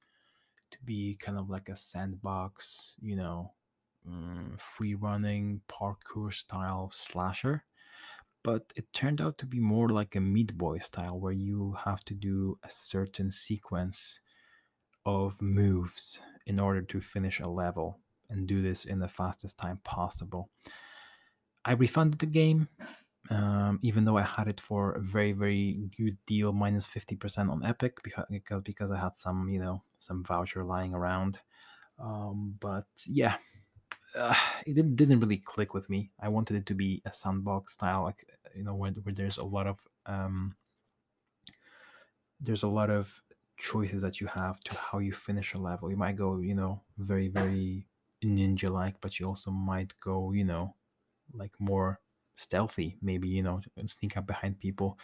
[0.71, 3.53] to be kind of like a sandbox, you know,
[4.09, 7.65] mm, free running parkour style slasher.
[8.45, 12.05] But it turned out to be more like a Meat Boy style where you have
[12.05, 14.21] to do a certain sequence
[15.05, 17.99] of moves in order to finish a level
[18.31, 20.51] and do this in the fastest time possible.
[21.69, 22.69] I refunded the game,
[23.31, 27.51] um, even though I had it for a very very good deal, minus fifty percent
[27.51, 28.25] on Epic because
[28.65, 31.41] because I had some you know some voucher lying around.
[31.99, 33.37] Um, but yeah,
[34.17, 34.35] uh,
[34.67, 36.11] it didn't didn't really click with me.
[36.21, 39.45] I wanted it to be a sandbox style, like you know where where there's a
[39.45, 40.57] lot of um,
[42.41, 43.21] there's a lot of
[43.57, 45.91] choices that you have to how you finish a level.
[45.91, 47.87] You might go you know very very
[48.25, 50.75] ninja like, but you also might go you know
[51.33, 52.01] like more
[52.37, 54.99] stealthy maybe you know sneak up behind people.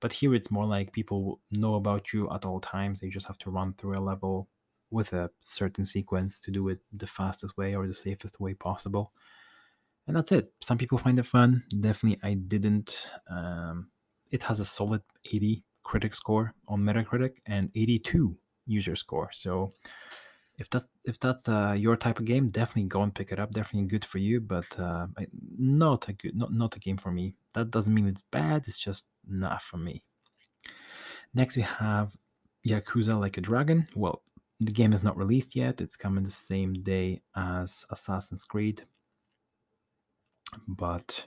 [0.00, 3.02] But here it's more like people know about you at all times.
[3.02, 4.48] You just have to run through a level
[4.90, 9.12] with a certain sequence to do it the fastest way or the safest way possible.
[10.06, 10.52] And that's it.
[10.60, 11.64] Some people find it fun.
[11.80, 13.88] Definitely i didn't um,
[14.30, 15.02] it has a solid
[15.32, 19.30] 80 critic score on metacritic and 82 user score.
[19.32, 19.72] So
[20.58, 23.52] if that's if that's uh, your type of game, definitely go and pick it up.
[23.52, 25.06] Definitely good for you, but uh,
[25.58, 27.34] not a good not not a game for me.
[27.54, 28.66] That doesn't mean it's bad.
[28.66, 30.02] It's just not for me.
[31.34, 32.16] Next, we have
[32.66, 33.86] Yakuza Like a Dragon.
[33.94, 34.22] Well,
[34.60, 35.80] the game is not released yet.
[35.80, 38.82] It's coming the same day as Assassin's Creed,
[40.66, 41.26] but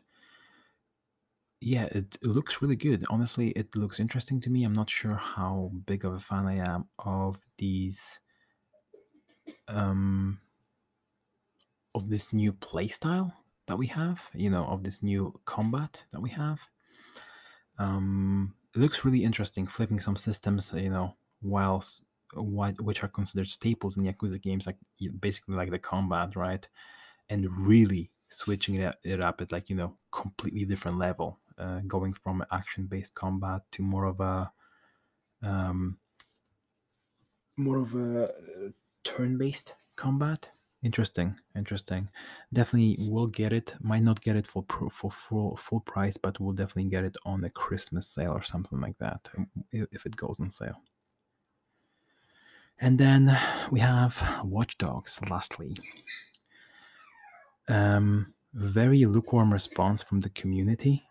[1.62, 3.06] yeah, it, it, looks really good.
[3.10, 4.64] Honestly, it looks interesting to me.
[4.64, 8.20] I'm not sure how big of a fan I am of these
[9.70, 10.40] um,
[11.96, 13.34] of this new playstyle
[13.68, 16.68] that we have, you know, of this new combat that we have.
[17.78, 22.04] Um, it looks really interesting, flipping some systems, you know, whilst
[22.34, 24.78] what which are considered staples in Yakuza games, like
[25.20, 26.68] basically like the combat, right?
[27.30, 32.46] And really switching it, up at like you know completely different level, uh, going from
[32.52, 34.52] action-based combat to more of a
[35.42, 35.98] um,
[37.58, 38.32] more of a
[39.04, 40.52] turn-based combat.
[40.82, 42.10] Interesting, interesting.
[42.54, 43.76] Definitely will get it.
[43.82, 47.44] Might not get it for for full full price, but we'll definitely get it on
[47.44, 50.82] a Christmas sale or something like that um, if it goes on sale.
[52.80, 53.38] And then
[53.72, 55.20] we have Watch Dogs.
[55.30, 55.76] Lastly,
[57.68, 61.04] um, very lukewarm response from the community.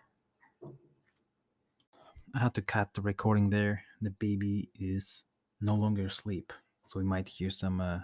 [2.35, 3.85] I had to cut the recording there.
[4.01, 5.25] The baby is
[5.61, 6.55] no longer asleep
[6.89, 8.01] so we might hear some uh,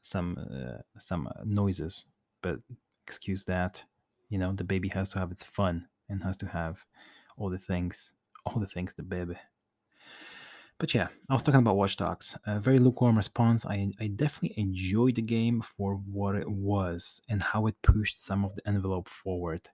[0.00, 2.06] some uh, some uh, noises.
[2.40, 2.60] But
[3.06, 3.84] excuse that.
[4.30, 6.82] You know, the baby has to have its fun and has to have
[7.36, 8.14] all the things,
[8.46, 9.36] all the things the baby.
[10.78, 12.34] But yeah, I was talking about Watch Dogs.
[12.46, 13.66] A very lukewarm response.
[13.66, 18.46] I, I definitely enjoyed the game for what it was and how it pushed some
[18.46, 19.68] of the envelope forward.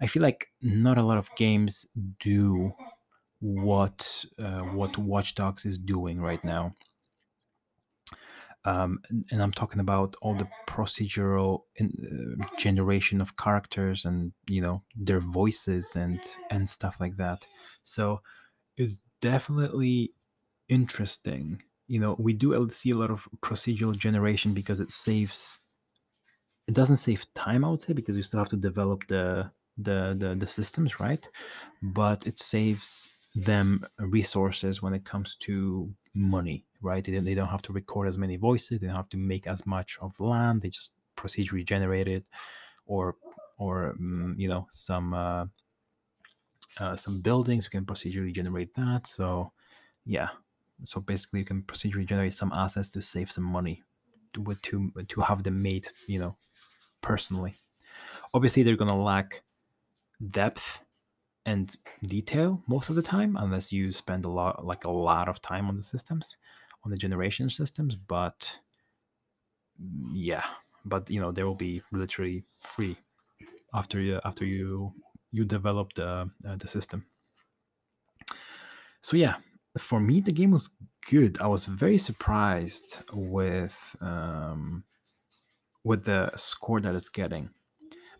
[0.00, 1.86] I feel like not a lot of games
[2.18, 2.74] do
[3.38, 6.74] what uh, what Watch Dogs is doing right now
[8.64, 9.00] um,
[9.30, 14.82] and I'm talking about all the procedural in, uh, generation of characters and you know
[14.96, 17.46] their voices and and stuff like that.
[17.84, 18.20] So
[18.76, 20.12] it's definitely
[20.68, 21.62] interesting.
[21.88, 25.60] You know, we do see a lot of procedural generation because it saves.
[26.68, 30.16] It doesn't save time, I would say, because you still have to develop the the
[30.18, 31.28] the, the systems, right?
[31.82, 37.04] But it saves them resources when it comes to money, right?
[37.04, 38.80] They, they don't have to record as many voices.
[38.80, 40.62] They don't have to make as much of land.
[40.62, 42.26] They just procedurally generate it,
[42.86, 43.16] or
[43.58, 45.46] or um, you know some uh,
[46.78, 47.64] uh, some buildings.
[47.64, 49.06] You can procedurally generate that.
[49.06, 49.52] So
[50.04, 50.28] yeah,
[50.84, 53.82] so basically you can procedurally generate some assets to save some money
[54.34, 56.36] to to to have them made, you know,
[57.00, 57.54] personally.
[58.34, 59.42] Obviously, they're gonna lack
[60.30, 60.84] depth
[61.44, 61.76] and
[62.06, 65.68] detail most of the time unless you spend a lot like a lot of time
[65.68, 66.36] on the systems
[66.84, 68.58] on the generation systems but
[70.12, 70.44] yeah
[70.84, 72.96] but you know they will be literally free
[73.74, 74.92] after you after you
[75.30, 77.06] you develop the uh, the system
[79.00, 79.36] so yeah
[79.78, 80.70] for me, the game was
[81.10, 81.40] good.
[81.40, 84.84] I was very surprised with um,
[85.84, 87.50] with the score that it's getting.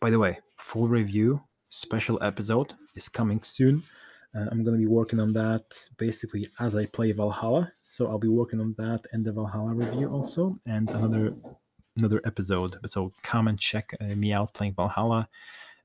[0.00, 3.82] By the way, full review special episode is coming soon.
[4.34, 5.64] I'm gonna be working on that
[5.98, 7.72] basically as I play Valhalla.
[7.84, 11.34] So I'll be working on that and the Valhalla review also, and another
[11.96, 12.76] another episode.
[12.86, 15.28] So come and check uh, me out playing Valhalla.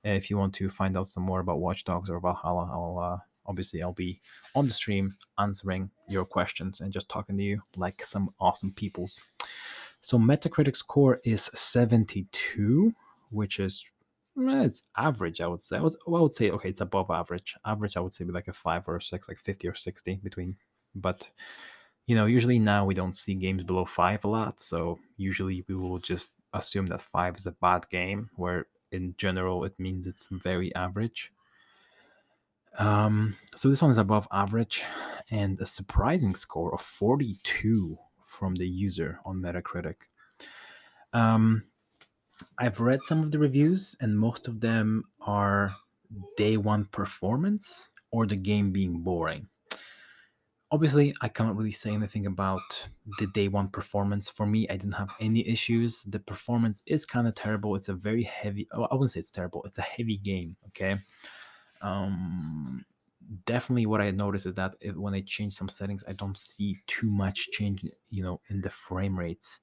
[0.05, 2.99] Uh, if you want to find out some more about Watch Dogs or Valhalla, I'll
[2.99, 4.21] uh, obviously I'll be
[4.55, 9.19] on the stream answering your questions and just talking to you like some awesome peoples.
[10.01, 12.93] So Metacritic score is 72,
[13.29, 13.85] which is
[14.37, 15.77] it's average, I would say.
[15.77, 17.55] I, was, I would say okay, it's above average.
[17.65, 20.19] Average, I would say, be like a five or a six, like 50 or 60
[20.23, 20.55] between.
[20.95, 21.29] But
[22.05, 25.75] you know, usually now we don't see games below five a lot, so usually we
[25.75, 30.27] will just assume that five is a bad game, where in general it means it's
[30.31, 31.33] very average.
[32.77, 34.83] Um, so this one is above average
[35.31, 39.95] and a surprising score of 42 from the user on Metacritic.
[41.11, 41.63] Um,
[42.57, 45.75] I've read some of the reviews, and most of them are
[46.37, 49.47] day one performance or the game being boring.
[50.69, 52.87] Obviously, I cannot really say anything about
[53.19, 54.29] the day one performance.
[54.29, 56.03] For me, I didn't have any issues.
[56.03, 57.75] The performance is kind of terrible.
[57.75, 60.97] It's a very heavy, oh, I wouldn't say it's terrible, it's a heavy game, okay?
[61.81, 62.83] Um,
[63.45, 66.79] definitely what I noticed is that if, when I change some settings, I don't see
[66.85, 69.61] too much change, you know, in the frame rates.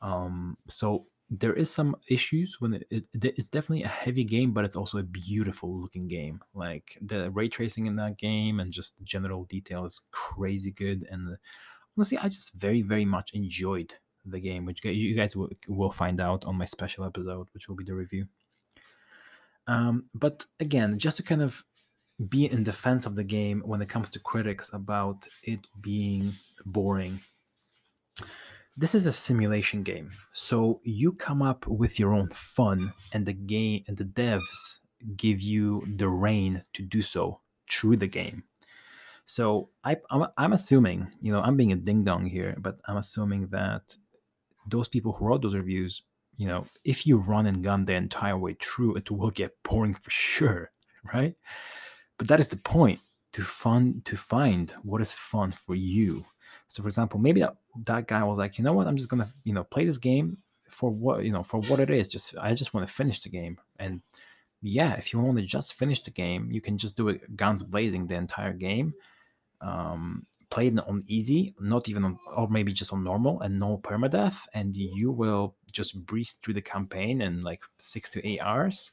[0.00, 4.64] Um, so there is some issues when it, it, it's definitely a heavy game, but
[4.64, 6.40] it's also a beautiful looking game.
[6.54, 11.06] Like the ray tracing in that game and just general detail is crazy good.
[11.08, 11.36] And
[11.96, 16.20] honestly, I just very very much enjoyed the game, which you guys will, will find
[16.20, 18.26] out on my special episode, which will be the review.
[19.66, 21.64] Um, but again, just to kind of
[22.28, 26.32] be in defense of the game when it comes to critics about it being
[26.66, 27.20] boring
[28.80, 30.10] this is a simulation game.
[30.30, 34.80] So you come up with your own fun and the game and the devs
[35.16, 38.44] give you the reign to do so through the game.
[39.26, 42.96] So I, I'm, I'm assuming you know i'm being a ding dong here but i'm
[42.96, 43.96] assuming that
[44.66, 46.02] those people who wrote those reviews
[46.36, 49.94] you know if you run and gun the entire way through it will get boring
[49.94, 50.72] for sure
[51.14, 51.34] right?
[52.18, 53.00] But that is the point
[53.32, 56.24] to fun to find what is fun for you
[56.70, 59.28] so for example, maybe that, that guy was like, you know what, I'm just gonna,
[59.42, 62.08] you know, play this game for what you know, for what it is.
[62.08, 63.58] Just I just want to finish the game.
[63.80, 64.02] And
[64.62, 67.64] yeah, if you want to just finish the game, you can just do it guns
[67.64, 68.94] blazing the entire game.
[69.60, 73.78] Um, play it on easy, not even on, or maybe just on normal and no
[73.78, 78.92] permadeath, and you will just breeze through the campaign in like six to eight hours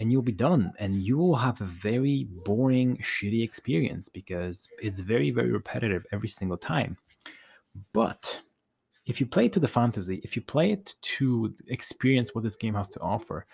[0.00, 5.00] and you'll be done and you will have a very boring shitty experience because it's
[5.00, 6.96] very very repetitive every single time.
[7.92, 8.42] But
[9.08, 12.56] if you play it to the fantasy if you play it to experience what this
[12.56, 13.46] game has to offer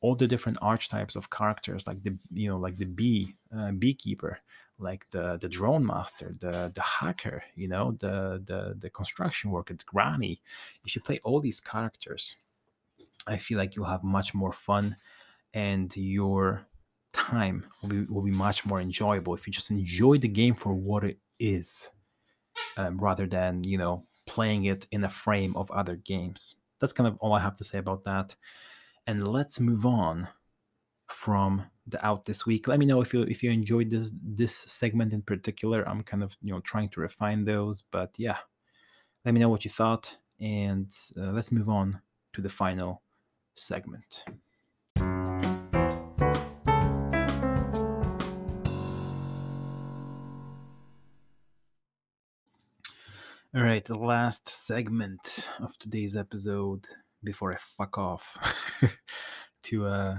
[0.00, 4.38] all the different archetypes of characters like the you know like the bee uh, beekeeper
[4.78, 9.74] like the the drone master the the hacker you know the the the construction worker
[9.74, 10.40] the granny
[10.84, 12.36] if you play all these characters
[13.26, 14.96] i feel like you'll have much more fun
[15.54, 16.66] and your
[17.12, 20.72] time will be, will be much more enjoyable if you just enjoy the game for
[20.72, 21.90] what it is
[22.76, 26.54] um, rather than you know playing it in a frame of other games.
[26.80, 28.34] That's kind of all i have to say about that.
[29.06, 30.28] And let's move on
[31.08, 32.68] from the out this week.
[32.68, 35.86] Let me know if you if you enjoyed this this segment in particular.
[35.88, 38.38] I'm kind of you know trying to refine those but yeah.
[39.24, 42.00] Let me know what you thought and uh, let's move on
[42.32, 43.02] to the final
[43.54, 44.24] segment
[53.54, 56.86] All right, the last segment of today's episode
[57.22, 58.38] before I fuck off
[59.64, 60.16] to uh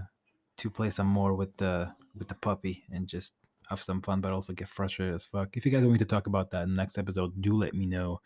[0.57, 3.33] to play some more with the with the puppy and just
[3.71, 5.57] have some fun, but also get frustrated as fuck.
[5.57, 7.73] If you guys want me to talk about that in the next episode, do let
[7.73, 8.21] me know.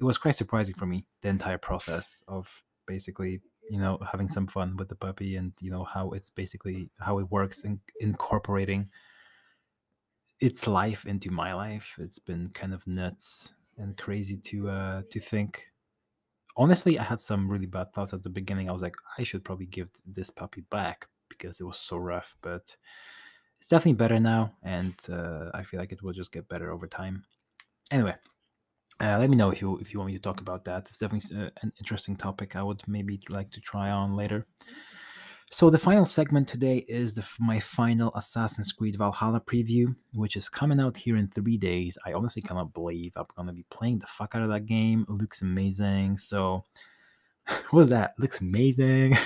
[0.00, 4.48] It was quite surprising for me the entire process of basically you know having some
[4.48, 8.90] fun with the puppy and you know how it's basically how it works and incorporating
[10.40, 12.00] its life into my life.
[12.00, 15.66] It's been kind of nuts and crazy to uh to think.
[16.56, 18.68] Honestly i had some really bad thoughts at the beginning.
[18.68, 22.34] I was like i should probably give this puppy back because it was so rough
[22.42, 22.76] but
[23.60, 26.86] it's definitely better now and uh, i feel like it will just get better over
[26.86, 27.24] time.
[27.90, 28.14] Anyway
[29.00, 30.80] uh, let me know if you if you want me to talk about that.
[30.80, 34.46] It's definitely uh, an interesting topic i would maybe like to try on later
[35.52, 40.48] So the final segment today is the, my final Assassin's Creed Valhalla preview, which is
[40.48, 41.98] coming out here in three days.
[42.06, 45.04] I honestly cannot believe I'm gonna be playing the fuck out of that game.
[45.08, 46.18] It looks amazing.
[46.18, 46.64] So,
[47.70, 48.14] what's that?
[48.16, 49.16] Looks amazing.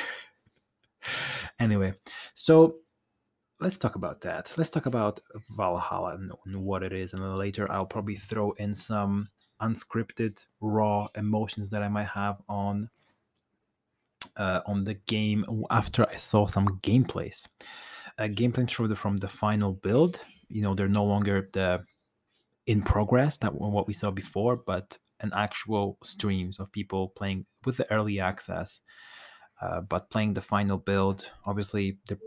[1.61, 1.93] anyway,
[2.33, 2.77] so
[3.61, 4.51] let's talk about that.
[4.57, 5.21] Let's talk about
[5.55, 9.29] Valhalla and, and what it is, and then later I'll probably throw in some
[9.61, 12.89] unscripted, raw emotions that I might have on
[14.37, 17.47] uh, on the game after I saw some gameplays.
[18.19, 20.21] Uh, gameplays from the from the final build.
[20.49, 21.85] You know, they're no longer the
[22.67, 27.77] in progress that what we saw before, but an actual streams of people playing with
[27.77, 28.81] the early access,
[29.61, 31.31] uh, but playing the final build.
[31.45, 32.19] Obviously, they're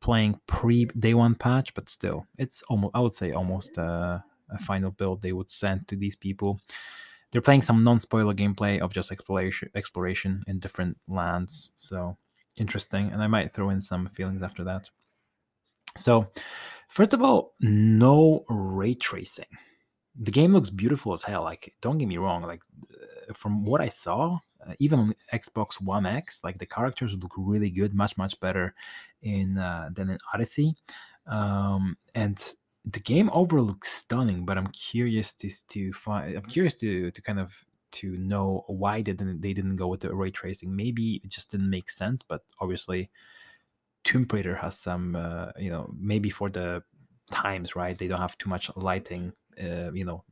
[0.00, 4.58] playing pre day one patch, but still, it's almost I would say almost a, a
[4.58, 6.60] final build they would send to these people
[7.30, 12.16] they're playing some non-spoiler gameplay of just exploration exploration in different lands so
[12.58, 14.90] interesting and i might throw in some feelings after that.
[15.96, 16.28] So
[16.88, 19.46] first of all no ray tracing.
[20.20, 22.62] The game looks beautiful as hell like don't get me wrong like
[22.92, 27.32] uh, from what i saw uh, even on xbox one x like the characters look
[27.36, 28.74] really good much much better
[29.22, 30.74] in uh, than in odyssey.
[31.26, 32.38] Um, and
[32.84, 36.36] the game overall looks stunning, but I'm curious to to find.
[36.36, 40.00] I'm curious to to kind of to know why they didn't they didn't go with
[40.00, 40.74] the ray tracing.
[40.74, 43.10] Maybe it just didn't make sense, but obviously,
[44.04, 45.16] Tomb Raider has some.
[45.16, 46.82] Uh, you know, maybe for the
[47.30, 47.96] times, right?
[47.96, 49.32] They don't have too much lighting.
[49.62, 50.24] Uh, you know,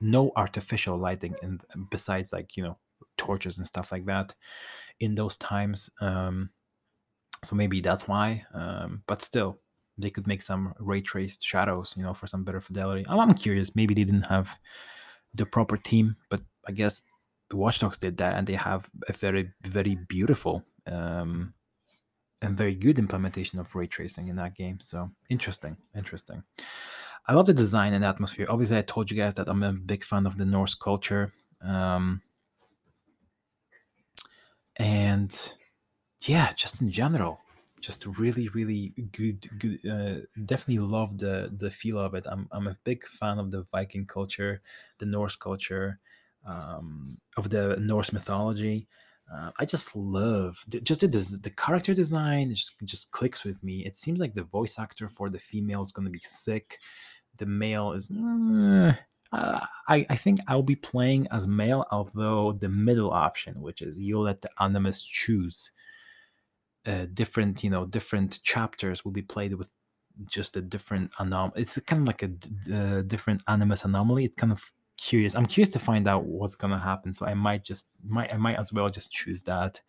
[0.00, 2.78] no artificial lighting, and besides like you know
[3.16, 4.34] torches and stuff like that
[5.00, 5.90] in those times.
[6.00, 6.50] Um,
[7.44, 8.44] so maybe that's why.
[8.54, 9.58] Um, but still,
[9.98, 13.04] they could make some ray traced shadows, you know, for some better fidelity.
[13.08, 13.74] I'm, I'm curious.
[13.74, 14.58] Maybe they didn't have
[15.34, 17.02] the proper team, but I guess
[17.50, 21.54] the Watch Dogs did that, and they have a very, very beautiful um,
[22.40, 24.80] and very good implementation of ray tracing in that game.
[24.80, 26.42] So interesting, interesting.
[27.26, 28.46] I love the design and atmosphere.
[28.48, 31.32] Obviously, I told you guys that I'm a big fan of the Norse culture.
[31.60, 32.22] Um,
[34.76, 35.54] and
[36.26, 37.40] yeah, just in general,
[37.82, 42.26] just really really good good uh, definitely love the the feel of it.
[42.30, 44.62] I'm i'm a big fan of the viking culture
[44.98, 45.98] the norse culture
[46.46, 48.88] um, of the norse mythology.
[49.32, 53.84] Uh, i just love just the, the character design just just clicks with me.
[53.84, 56.78] It seems like the voice actor for the female is going to be sick.
[57.38, 58.10] The male is
[59.32, 63.98] uh, I, I think I'll be playing as male, although the middle option, which is
[63.98, 65.72] you let the animus choose
[66.86, 69.70] uh, different you know different chapters will be played with
[70.26, 72.30] just a different anom it's kind of like a,
[72.74, 74.24] a different animus anomaly.
[74.24, 75.34] It's kind of curious.
[75.34, 78.58] I'm curious to find out what's to happen so i might just might i might
[78.58, 79.80] as well just choose that.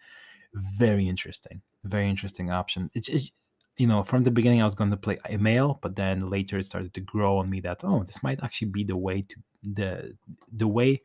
[0.53, 1.61] Very interesting.
[1.83, 2.89] Very interesting option.
[2.93, 3.31] It's, it's
[3.77, 6.59] you know from the beginning i was going to play a male but then later
[6.59, 9.35] it started to grow on me that oh this might actually be the way to
[9.63, 10.15] the
[10.51, 11.01] the way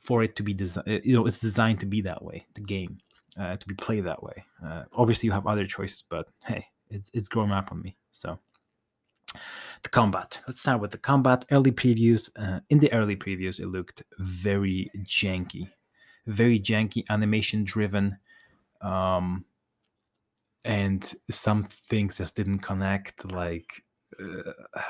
[0.00, 2.96] for it to be designed you know it's designed to be that way the game
[3.38, 4.44] uh, to be played that way.
[4.64, 7.96] Uh, obviously, you have other choices, but hey, it's it's growing up on me.
[8.10, 8.38] So
[9.82, 10.40] the combat.
[10.46, 11.44] Let's start with the combat.
[11.50, 12.30] Early previews.
[12.36, 15.70] Uh, in the early previews, it looked very janky,
[16.26, 18.18] very janky, animation driven,
[18.80, 19.44] um,
[20.64, 23.30] and some things just didn't connect.
[23.30, 23.82] Like.
[24.20, 24.52] Uh,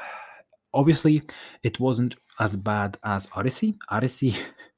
[0.75, 1.23] obviously,
[1.63, 3.79] it wasn't as bad as Odyssey.
[3.91, 4.37] Odyssey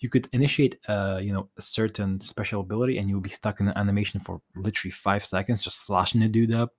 [0.00, 3.66] you could initiate uh, you know a certain special ability and you'll be stuck in
[3.66, 6.74] the animation for literally five seconds just slashing the dude up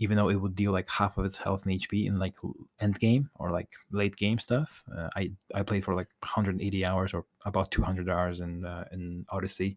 [0.00, 2.34] even though it would deal like half of its health and hp in like
[2.80, 4.82] end game or like late game stuff.
[4.96, 9.24] Uh, i i played for like 180 hours or about 200 hours in uh, in
[9.28, 9.76] odyssey.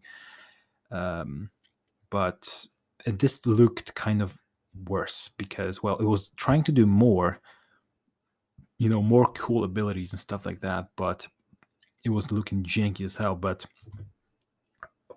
[0.90, 1.50] Um
[2.10, 2.66] but
[3.06, 4.38] this looked kind of
[4.88, 7.40] worse because well it was trying to do more
[8.78, 11.26] you know more cool abilities and stuff like that but
[12.04, 13.64] it was looking janky as hell, but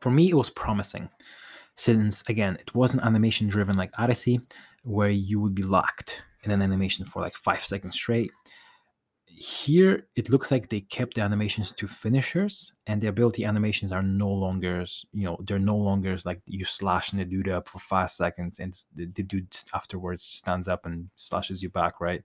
[0.02, 1.10] for me, it was promising.
[1.76, 4.40] Since again, it wasn't animation driven like Odyssey,
[4.84, 8.32] where you would be locked in an animation for like five seconds straight.
[9.26, 14.02] Here, it looks like they kept the animations to finishers, and the ability animations are
[14.02, 18.10] no longer, you know, they're no longer like you slashing the dude up for five
[18.10, 22.24] seconds, and the, the dude afterwards stands up and slashes you back, right?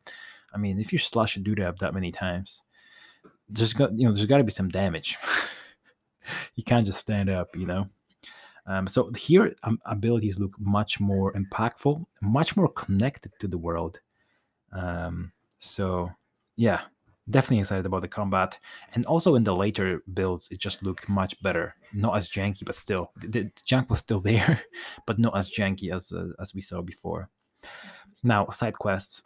[0.54, 2.62] I mean, if you slash a dude up that many times,
[3.48, 5.18] there's got you know there's got to be some damage.
[6.54, 7.88] you can't just stand up, you know.
[8.66, 13.98] Um, so here, um, abilities look much more impactful, much more connected to the world.
[14.72, 16.10] Um, so
[16.56, 16.82] yeah,
[17.30, 18.58] definitely excited about the combat
[18.94, 22.74] and also in the later builds it just looked much better not as janky but
[22.74, 24.62] still the, the jank was still there
[25.06, 27.28] but not as janky as uh, as we saw before
[28.24, 29.22] now side quests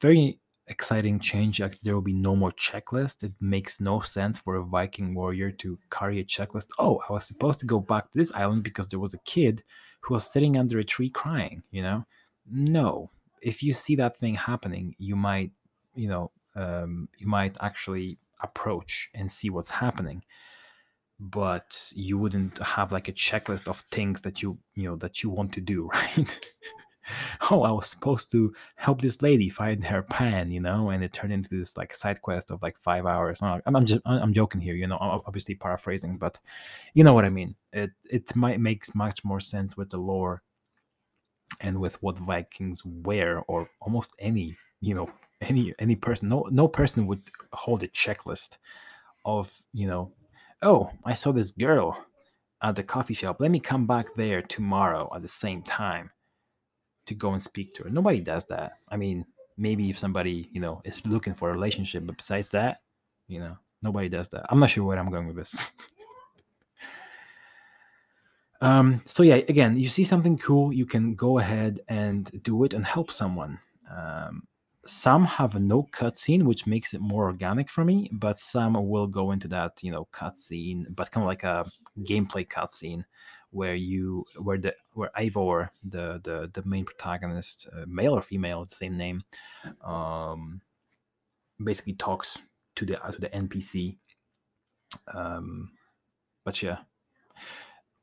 [0.00, 0.38] very
[0.70, 1.60] exciting change.
[1.60, 3.24] Like there will be no more checklist.
[3.24, 6.68] It makes no sense for a viking warrior to carry a checklist.
[6.78, 9.62] Oh i was supposed to go back to this island because there was a kid
[10.02, 12.06] who was sitting under a tree crying you know?
[12.50, 13.10] No.
[13.42, 15.50] If you see that thing happening you might
[15.94, 20.22] you know um, you might actually approach and see what's happening.
[21.18, 25.30] But you wouldn't have like a checklist of things that you you know that you
[25.30, 26.40] want to do right
[27.50, 31.12] oh i was supposed to help this lady find her pan you know and it
[31.12, 33.40] turned into this like side quest of like five hours.
[33.42, 36.38] I'm, I'm just i'm joking here you know I'm obviously paraphrasing but
[36.94, 37.54] you know what i mean.
[37.72, 40.42] It it might makes much more sense with the lore
[41.60, 45.08] and with what vikings wear or almost any you know
[45.40, 47.22] any any person no no person would
[47.52, 48.56] hold a checklist
[49.24, 50.12] of you know
[50.62, 51.96] oh i saw this girl
[52.62, 53.40] at the coffee shop.
[53.40, 56.10] Let me come back there tomorrow at the same time
[57.10, 57.90] to go and speak to her.
[57.90, 58.78] Nobody does that.
[58.88, 62.80] I mean maybe if somebody you know is looking for a relationship but besides that
[63.28, 64.46] you know nobody does that.
[64.48, 65.54] I'm not sure where i'm going with this.
[68.62, 72.74] Um so yeah again you see something cool you can go ahead and do it
[72.74, 73.58] and help someone.
[73.90, 74.42] Um
[74.84, 79.30] some have no cutscene, which makes it more organic for me, but some will go
[79.32, 81.64] into that, you know, cutscene, but kind of like a
[82.00, 83.04] gameplay cutscene
[83.50, 88.64] where you where the where Eivor, the the the main protagonist, uh, male or female,
[88.64, 89.24] the same name,
[89.82, 90.60] um,
[91.62, 92.38] basically talks
[92.76, 93.98] to the to the NPC.
[95.14, 95.72] Um,
[96.44, 96.78] but yeah,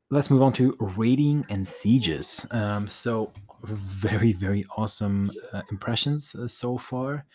[0.10, 2.46] let's move on to raiding and sieges.
[2.52, 3.32] Um, so
[3.64, 7.26] very very awesome uh, impressions uh, so far.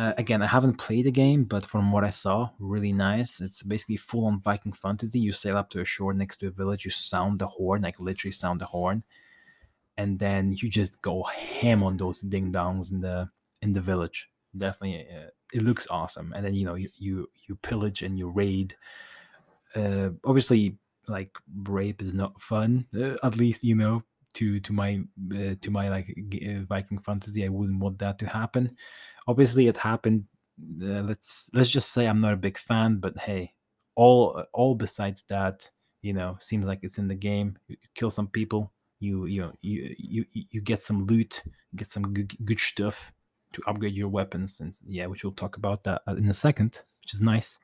[0.00, 3.38] Uh, again, I haven't played the game, but from what I saw, really nice.
[3.38, 5.20] It's basically full on Viking fantasy.
[5.20, 8.00] You sail up to a shore next to a village, you sound the horn, like
[8.00, 9.02] literally sound the horn,
[9.98, 13.28] and then you just go ham on those ding dongs in the
[13.60, 14.30] in the village.
[14.56, 16.32] Definitely, uh, it looks awesome.
[16.34, 18.76] And then you know you you, you pillage and you raid.
[19.76, 20.78] Uh, obviously,
[21.08, 22.86] like rape is not fun.
[22.98, 24.02] Uh, at least you know
[24.34, 25.00] to to my
[25.34, 26.14] uh, to my like
[26.46, 27.44] uh, Viking fantasy.
[27.44, 28.76] I wouldn't want that to happen.
[29.26, 30.24] Obviously, it happened.
[30.82, 33.54] Uh, let's let's just say I'm not a big fan, but hey,
[33.94, 35.70] all all besides that,
[36.02, 37.58] you know, seems like it's in the game.
[37.68, 41.42] You kill some people, you you you you you get some loot,
[41.74, 43.12] get some good, good stuff
[43.52, 46.80] to upgrade your weapons, and yeah, which we'll talk about that uh, in a second,
[47.02, 47.58] which is nice.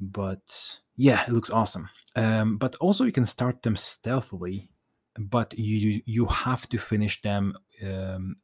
[0.00, 1.88] But yeah, it looks awesome.
[2.14, 4.70] Um, but also you can start them stealthily
[5.18, 7.54] but you you have to finish them
[7.84, 8.36] um,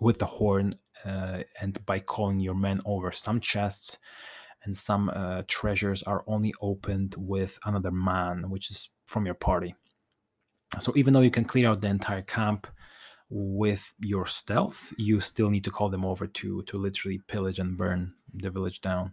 [0.00, 3.12] with the horn uh, and by calling your men over.
[3.12, 3.98] Some chests
[4.64, 9.74] and some uh, treasures are only opened with another man, which is from your party.
[10.80, 12.66] So even though you can clear out the entire camp
[13.28, 17.76] with your stealth, you still need to call them over to to literally pillage and
[17.76, 19.12] burn the village down.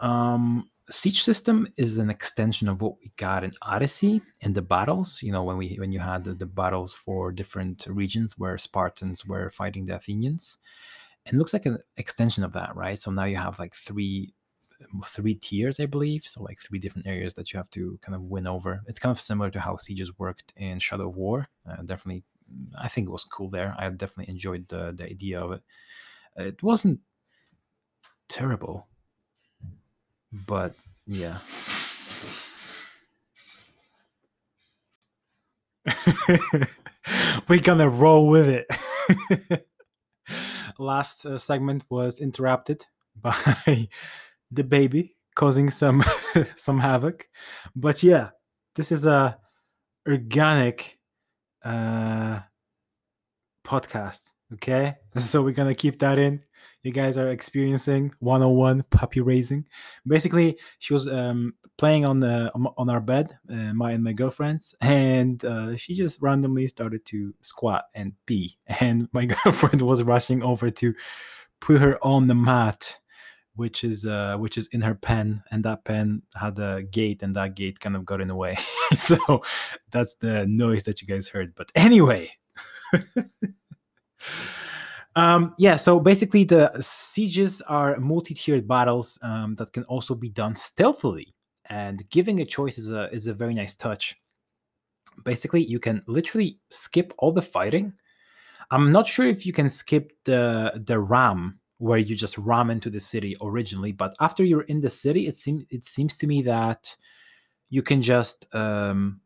[0.00, 5.22] Um, siege system is an extension of what we got in Odyssey in the battles.
[5.22, 9.24] You know, when we when you had the, the battles for different regions where Spartans
[9.26, 10.58] were fighting the Athenians,
[11.26, 12.98] and looks like an extension of that, right?
[12.98, 14.34] So now you have like three
[15.04, 16.24] three tiers, I believe.
[16.24, 18.82] So like three different areas that you have to kind of win over.
[18.86, 21.48] It's kind of similar to how sieges worked in Shadow of War.
[21.68, 22.24] Uh, definitely,
[22.78, 23.74] I think it was cool there.
[23.78, 25.62] I definitely enjoyed the the idea of it.
[26.36, 27.00] It wasn't
[28.28, 28.88] terrible
[30.32, 30.74] but
[31.06, 31.38] yeah.
[37.48, 39.66] We're gonna roll with it.
[40.78, 42.86] Last uh, segment was interrupted
[43.20, 43.88] by
[44.50, 46.02] the baby causing some
[46.56, 47.28] some havoc,
[47.74, 48.30] but yeah,
[48.76, 49.38] this is a
[50.08, 50.98] organic
[51.64, 52.40] uh,
[53.64, 54.30] podcast.
[54.54, 56.42] Okay, so we're gonna keep that in
[56.82, 59.66] you guys are experiencing 101 puppy raising.
[60.06, 64.74] Basically, she was um, playing on the on our bed, uh, my and my girlfriend's,
[64.80, 70.42] and uh, she just randomly started to squat and pee, and my girlfriend was rushing
[70.42, 70.94] over to
[71.60, 72.98] put her on the mat
[73.54, 77.36] which is uh which is in her pen and that pen had a gate and
[77.36, 78.56] that gate kind of got in the way
[78.96, 79.42] so
[79.90, 82.30] that's the noise that you guys heard but anyway
[85.14, 90.56] um, yeah, so basically, the sieges are multi-tiered battles um, that can also be done
[90.56, 91.34] stealthily,
[91.66, 94.16] and giving a choice is a is a very nice touch.
[95.24, 97.92] Basically, you can literally skip all the fighting.
[98.70, 102.88] I'm not sure if you can skip the the ram, where you just ram into
[102.88, 103.92] the city originally.
[103.92, 106.96] But after you're in the city, it seems it seems to me that
[107.68, 109.20] you can just um,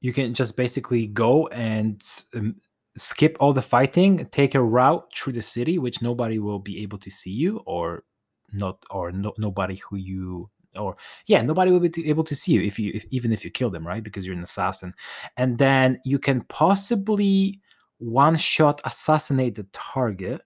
[0.00, 2.02] you can just basically go and
[2.34, 2.56] um,
[2.96, 6.98] skip all the fighting, take a route through the city, which nobody will be able
[6.98, 8.04] to see you, or
[8.52, 12.62] not, or no, nobody who you or yeah nobody will be able to see you
[12.62, 14.02] if you if, even if you kill them right?
[14.02, 14.94] Because you're an assassin.
[15.36, 17.60] And then you can possibly
[17.98, 20.40] one shot assassinate the target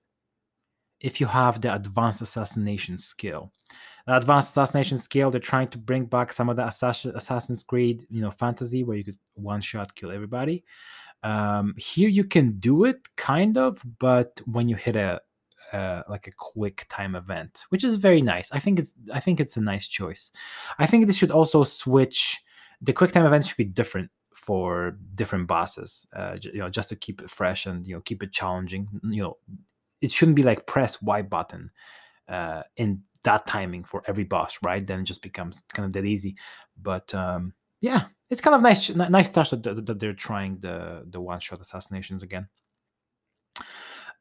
[1.00, 3.52] if you have the advanced assassination skill.
[4.06, 8.06] The advanced assassination skill they're trying to bring back some of the Assassin, assassin's creed
[8.08, 10.64] you know fantasy where you could one shot kill everybody
[11.26, 15.20] um, here you can do it kind of but when you hit a
[15.72, 19.40] uh, like a quick time event which is very nice i think it's i think
[19.40, 20.30] it's a nice choice
[20.78, 22.40] i think this should also switch
[22.80, 26.96] the quick time events should be different for different bosses uh, you know just to
[26.96, 29.36] keep it fresh and you know keep it challenging you know
[30.00, 31.70] it shouldn't be like press y button
[32.28, 34.86] uh, in that timing for every boss, right?
[34.86, 36.36] Then it just becomes kind of that easy.
[36.80, 41.20] But um, yeah, it's kind of nice, nice touch that, that they're trying the the
[41.20, 42.48] one shot assassinations again.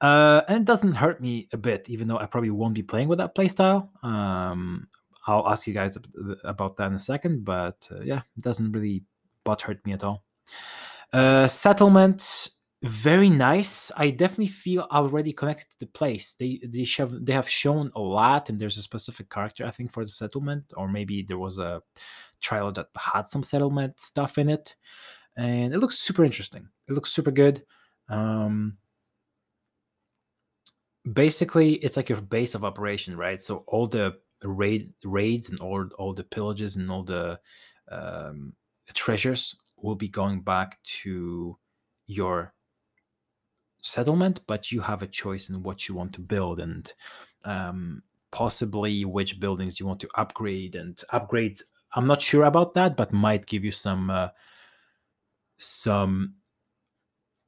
[0.01, 3.07] Uh, and it doesn't hurt me a bit, even though I probably won't be playing
[3.07, 3.89] with that playstyle.
[4.03, 4.87] Um,
[5.25, 5.97] I'll ask you guys
[6.43, 9.03] about that in a second, but uh, yeah, it doesn't really
[9.43, 10.23] butt hurt me at all.
[11.13, 12.49] Uh, settlement
[12.83, 13.91] very nice.
[13.97, 16.35] I definitely feel already connected to the place.
[16.35, 19.91] They they have they have shown a lot, and there's a specific character I think
[19.91, 21.81] for the settlement, or maybe there was a
[22.41, 24.75] trailer that had some settlement stuff in it,
[25.35, 26.67] and it looks super interesting.
[26.87, 27.63] It looks super good.
[28.09, 28.77] Um,
[31.11, 33.41] basically, it's like your base of operation, right?
[33.41, 37.39] So all the raid raids and all all the pillages and all the
[37.91, 38.53] um,
[38.93, 41.57] treasures will be going back to
[42.07, 42.53] your
[43.81, 46.91] settlement, but you have a choice in what you want to build and
[47.43, 50.75] um, possibly which buildings you want to upgrade.
[50.75, 51.61] And upgrades,
[51.95, 54.29] I'm not sure about that, but might give you some uh,
[55.57, 56.35] some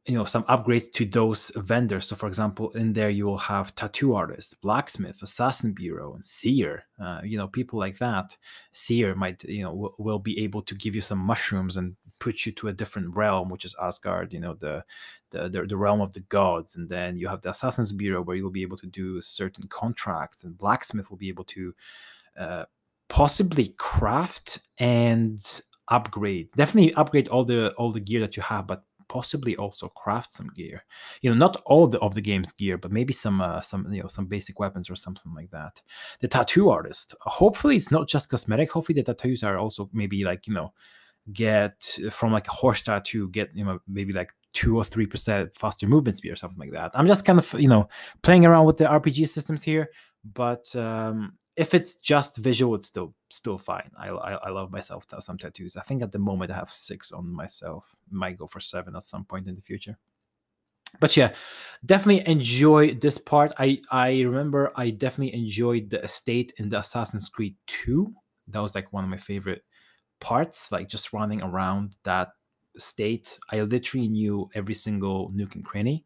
[0.05, 2.07] you know some upgrades to those vendors.
[2.07, 6.85] So for example in there you will have tattoo artist blacksmith assassin bureau and seer
[6.99, 8.37] uh, you know people like that.
[8.71, 12.45] Seer might you know w- will be able to give you some mushrooms and put
[12.45, 14.83] you to a different realm which is asgard you know the,
[15.31, 16.77] the the, the realm of the gods.
[16.77, 20.43] And then you have the assassins bureau where you'll be able to do certain contracts
[20.45, 21.73] and blacksmith will be able to
[22.39, 22.63] uh,
[23.09, 28.83] possibly craft and upgrade definitely upgrade all the all the gear that you have but
[29.07, 30.83] possibly also craft some gear.
[31.21, 34.01] You know, not all the, of the game's gear, but maybe some uh, some you
[34.01, 35.81] know some basic weapons or something like that.
[36.19, 37.15] The tattoo artist.
[37.21, 38.71] Hopefully, it's not just cosmetic.
[38.71, 40.73] Hopefully, the tattoos are also maybe like you know
[41.33, 45.53] get from like a horse tattoo get you know maybe like two or three percent
[45.55, 47.85] faster movement speed or something like that i'm just kind of you know
[48.21, 49.89] playing around with the rpg systems here
[50.23, 53.89] but um if it's just visual, it's still still fine.
[53.97, 55.75] I, I, I love myself some tattoos.
[55.75, 57.95] I think at the moment I have six on myself.
[58.11, 59.97] Might go for seven at some point in the future.
[60.99, 61.33] But yeah,
[61.85, 63.53] definitely enjoy this part.
[63.57, 68.13] I I remember I definitely enjoyed the estate in the Assassin's Creed 2.
[68.49, 69.63] That was like one of my favorite
[70.21, 72.29] parts, like just running around that
[72.77, 73.39] state.
[73.51, 76.05] I literally knew every single nook and cranny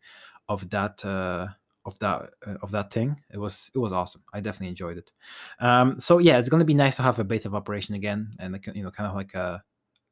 [0.50, 1.48] of that uh,
[1.86, 3.20] of that uh, of that thing.
[3.32, 4.24] It was it was awesome.
[4.34, 5.12] I definitely enjoyed it.
[5.60, 8.54] Um, so yeah, it's gonna be nice to have a base of operation again, and
[8.54, 9.64] like, you know, kind of like a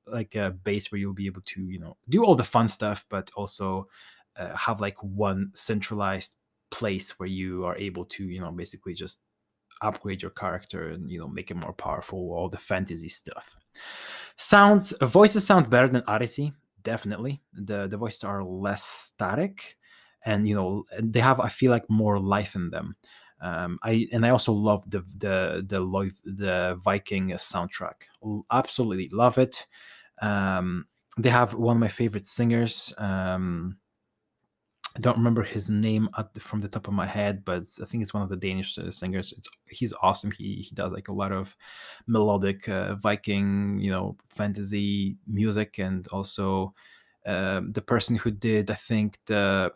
[0.07, 3.05] like a base where you'll be able to you know do all the fun stuff,
[3.09, 3.87] but also
[4.37, 6.35] uh, have like one centralized
[6.71, 9.19] place where you are able to you know basically just
[9.81, 12.33] upgrade your character and you know make it more powerful.
[12.33, 13.55] All the fantasy stuff.
[14.35, 16.53] Sounds voices sound better than Odyssey.
[16.81, 19.77] Definitely, the the voices are less static
[20.29, 22.95] and you know they have i feel like more life in them
[23.41, 25.81] um, I and I also love the the the
[26.25, 28.07] the Viking soundtrack.
[28.51, 29.65] Absolutely love it.
[30.21, 32.93] Um, they have one of my favorite singers.
[32.97, 33.77] Um,
[34.95, 38.01] I don't remember his name the, from the top of my head, but I think
[38.01, 39.33] it's one of the Danish uh, singers.
[39.37, 40.31] It's he's awesome.
[40.31, 41.55] He he does like a lot of
[42.07, 46.73] melodic uh, Viking, you know, fantasy music, and also
[47.25, 49.71] uh, the person who did I think the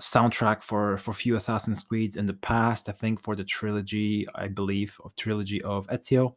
[0.00, 2.88] soundtrack for for few Assassin's Creeds in the past.
[2.88, 6.34] I think for the trilogy, I believe, of trilogy of Ezio.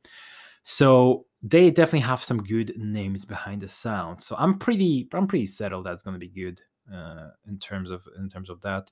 [0.64, 4.22] So they definitely have some good names behind the sound.
[4.22, 6.62] So I'm pretty I'm pretty settled that's going to be good
[6.94, 8.92] uh, in terms of in terms of that.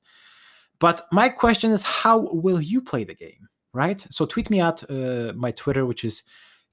[0.79, 3.47] But my question is, how will you play the game?
[3.73, 4.05] Right.
[4.09, 6.23] So tweet me at uh, my Twitter, which is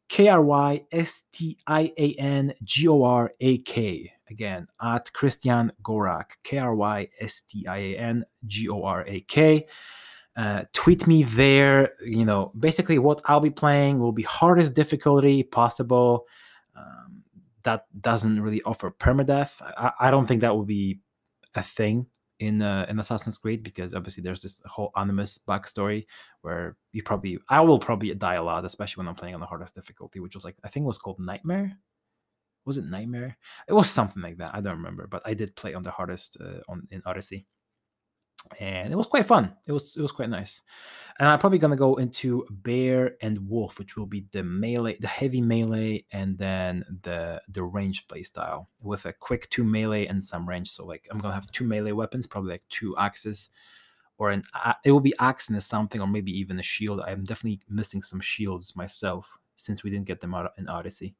[0.09, 5.12] K R Y S T I A N G O R A K again at
[5.12, 9.66] Krystian Gorak, K R Y S T I A N G O R A K.
[10.35, 11.93] Uh, tweet me there.
[12.05, 16.26] You know, basically what I'll be playing will be hardest difficulty possible.
[16.74, 17.22] Um,
[17.62, 19.62] that doesn't really offer permadeath.
[19.62, 20.99] I, I don't think that will be
[21.55, 22.07] a thing
[22.43, 26.07] in uh, in Assassin's Creed because obviously there's this whole Animus backstory
[26.41, 29.47] where you probably I will probably die a lot, especially when I'm playing on the
[29.47, 31.78] hardest difficulty, which was like I think was called Nightmare.
[32.64, 33.36] Was it Nightmare?
[33.68, 34.54] It was something like that.
[34.54, 37.46] I don't remember, but I did play on the hardest uh, on in Odyssey
[38.60, 39.54] and it was quite fun.
[39.66, 40.62] It was it was quite nice.
[41.18, 45.06] And I'm probably gonna go into bear and wolf, which will be the melee, the
[45.06, 50.22] heavy melee, and then the the range play style with a quick two melee and
[50.22, 50.70] some range.
[50.70, 53.50] So like I'm gonna have two melee weapons, probably like two axes,
[54.18, 54.42] or an
[54.84, 57.00] it will be axe and something, or maybe even a shield.
[57.00, 61.14] I'm definitely missing some shields myself since we didn't get them out in Odyssey.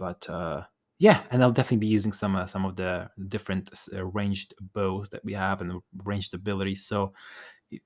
[0.00, 0.62] But uh
[1.00, 5.08] yeah, and I'll definitely be using some uh, some of the different uh, ranged bows
[5.10, 6.86] that we have and ranged abilities.
[6.86, 7.14] So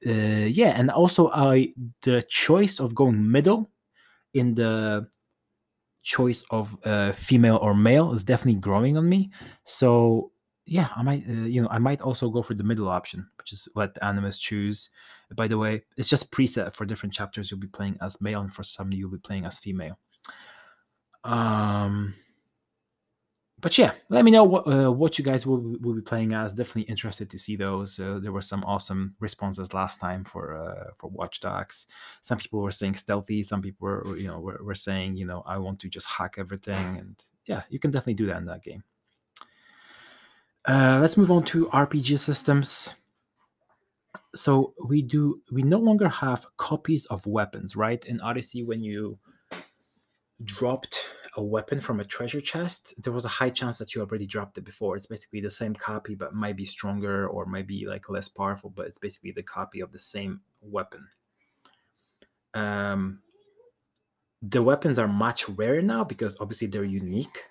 [0.07, 3.71] uh, yeah, and also I the choice of going middle
[4.35, 5.07] in the
[6.03, 9.31] choice of uh, female or male is definitely growing on me.
[9.65, 10.33] So
[10.67, 13.53] yeah, I might uh, you know I might also go for the middle option, which
[13.53, 14.91] is let the animus choose.
[15.37, 17.51] By the way, it's just preset for different chapters.
[17.51, 19.99] You'll be playing as male, and for some you'll be playing as female.
[21.25, 22.15] Um
[23.65, 26.53] but yeah, let me know what uh, what you guys will, will be playing as.
[26.53, 27.99] Definitely interested to see those.
[27.99, 31.87] Uh, there were some awesome responses last time for uh, for Watch Dogs.
[32.21, 33.43] Some people were saying stealthy.
[33.43, 36.35] Some people were you know were, were saying you know I want to just hack
[36.37, 36.99] everything.
[36.99, 38.85] And yeah, you can definitely do that in that game.
[40.67, 42.95] Uh, let's move on to RPG systems.
[44.35, 48.05] So we do we no longer have copies of weapons, right?
[48.05, 49.19] In Odyssey, when you
[50.43, 54.27] dropped a weapon from a treasure chest, there was a high chance that you already
[54.27, 54.97] dropped it before.
[54.97, 58.71] It's basically the same copy, but might be stronger or might be like less powerful,
[58.71, 61.09] but it's basically the copy of the same weapon.
[62.55, 63.21] Um,
[64.43, 67.45] the weapons are much rarer now because obviously they're unique,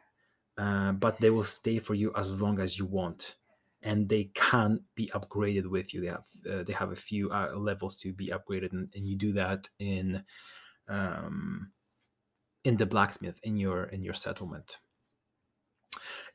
[0.57, 3.35] uh, but they will stay for you as long as you want,
[3.81, 6.01] and they can be upgraded with you.
[6.01, 9.17] They have uh, they have a few uh, levels to be upgraded, and, and you
[9.17, 10.23] do that in
[10.87, 11.72] um,
[12.63, 14.79] in the blacksmith in your in your settlement.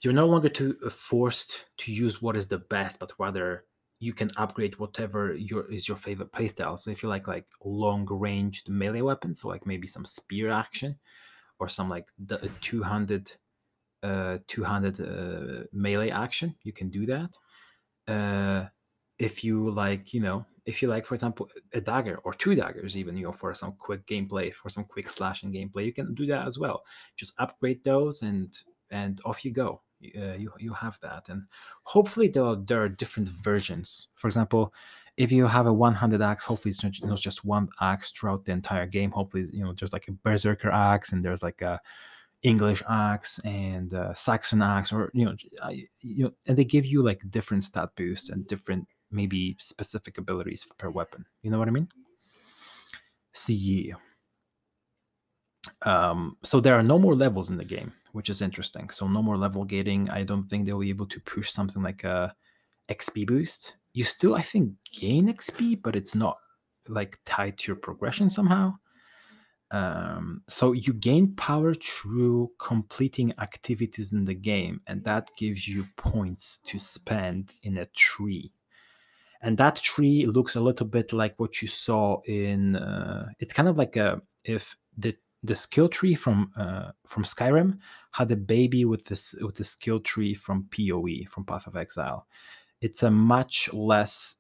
[0.03, 3.65] You're no longer uh, forced to use what is the best but rather
[4.01, 6.79] you can upgrade whatever your is your favorite playstyle.
[6.79, 10.99] So if you like like long ranged melee weapons so like maybe some spear action
[11.59, 13.33] or some like the uh, 200
[14.03, 17.31] uh 200 uh, melee action you can do that.
[18.07, 18.69] Uh
[19.19, 22.95] if you like you know if you like, for example, a dagger or two daggers,
[22.95, 26.27] even you know, for some quick gameplay, for some quick slashing gameplay, you can do
[26.27, 26.85] that as well.
[27.17, 28.55] Just upgrade those, and
[28.91, 29.81] and off you go.
[30.17, 31.45] Uh, you you have that, and
[31.85, 34.09] hopefully there are there are different versions.
[34.15, 34.75] For example,
[35.17, 38.87] if you have a 100 axe, hopefully it's not, just one axe throughout the entire
[38.87, 39.11] game.
[39.11, 41.81] Hopefully, you know, there's like a berserker axe, and there's like a
[42.43, 45.35] English axe and Saxon axe, or you know,
[46.03, 50.67] you know, and they give you like different stat boosts and different maybe specific abilities
[50.77, 51.25] per weapon.
[51.43, 51.89] You know what I mean?
[53.33, 53.95] See.
[55.83, 58.91] Um, so there are no more levels in the game, which is interesting.
[58.91, 60.09] So no more level gating.
[60.11, 62.35] I don't think they'll be able to push something like a
[62.89, 63.77] XP boost.
[63.93, 66.39] You still, I think, gain XP, but it's not
[66.89, 68.75] like tied to your progression somehow.
[69.71, 75.87] Um, so you gain power through completing activities in the game, and that gives you
[75.97, 78.53] points to spend in a tree
[79.41, 83.69] and that tree looks a little bit like what you saw in uh, it's kind
[83.69, 87.79] of like a if the the skill tree from uh, from Skyrim
[88.13, 92.27] had a baby with this with the skill tree from PoE from Path of Exile.
[92.81, 94.37] It's a much less.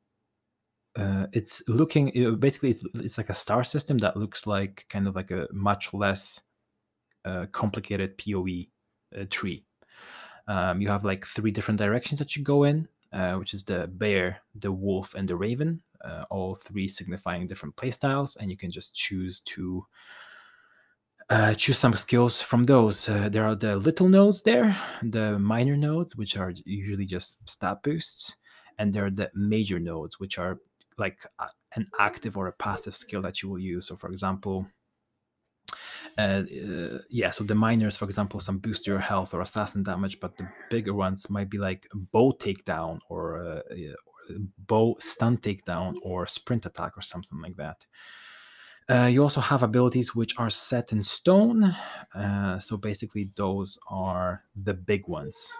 [0.97, 5.15] Uh, it's looking basically it's, it's like a star system that looks like kind of
[5.15, 6.43] like a much less
[7.25, 8.65] uh, complicated PoE
[9.17, 9.65] uh, tree.
[10.49, 13.89] Um, you have like three different directions that you go in uh, which is the
[13.89, 18.71] bear, the wolf, and the raven, uh, all three signifying different playstyles, and you can
[18.71, 19.85] just choose to
[21.31, 23.09] uh, choose some skills from those.
[23.09, 27.83] Uh, there are the little nodes there, the minor nodes, which are usually just stat
[27.83, 28.37] boosts,
[28.79, 30.59] and there are the major nodes, which are
[30.97, 31.25] like
[31.77, 33.87] an active or a passive skill that you will use.
[33.87, 34.67] So, for example,
[36.19, 36.43] uh,
[37.11, 40.49] yeah, so the minors, for example, some boost your health or assassin damage, but the
[40.71, 43.63] bigger ones might be like bow takedown or, uh,
[44.59, 47.87] bow stun takedown or sprint attack or something like that.
[48.89, 51.77] Uh, you also have abilities which are set in stone.
[52.15, 55.53] Uh, so basically, those are the big ones.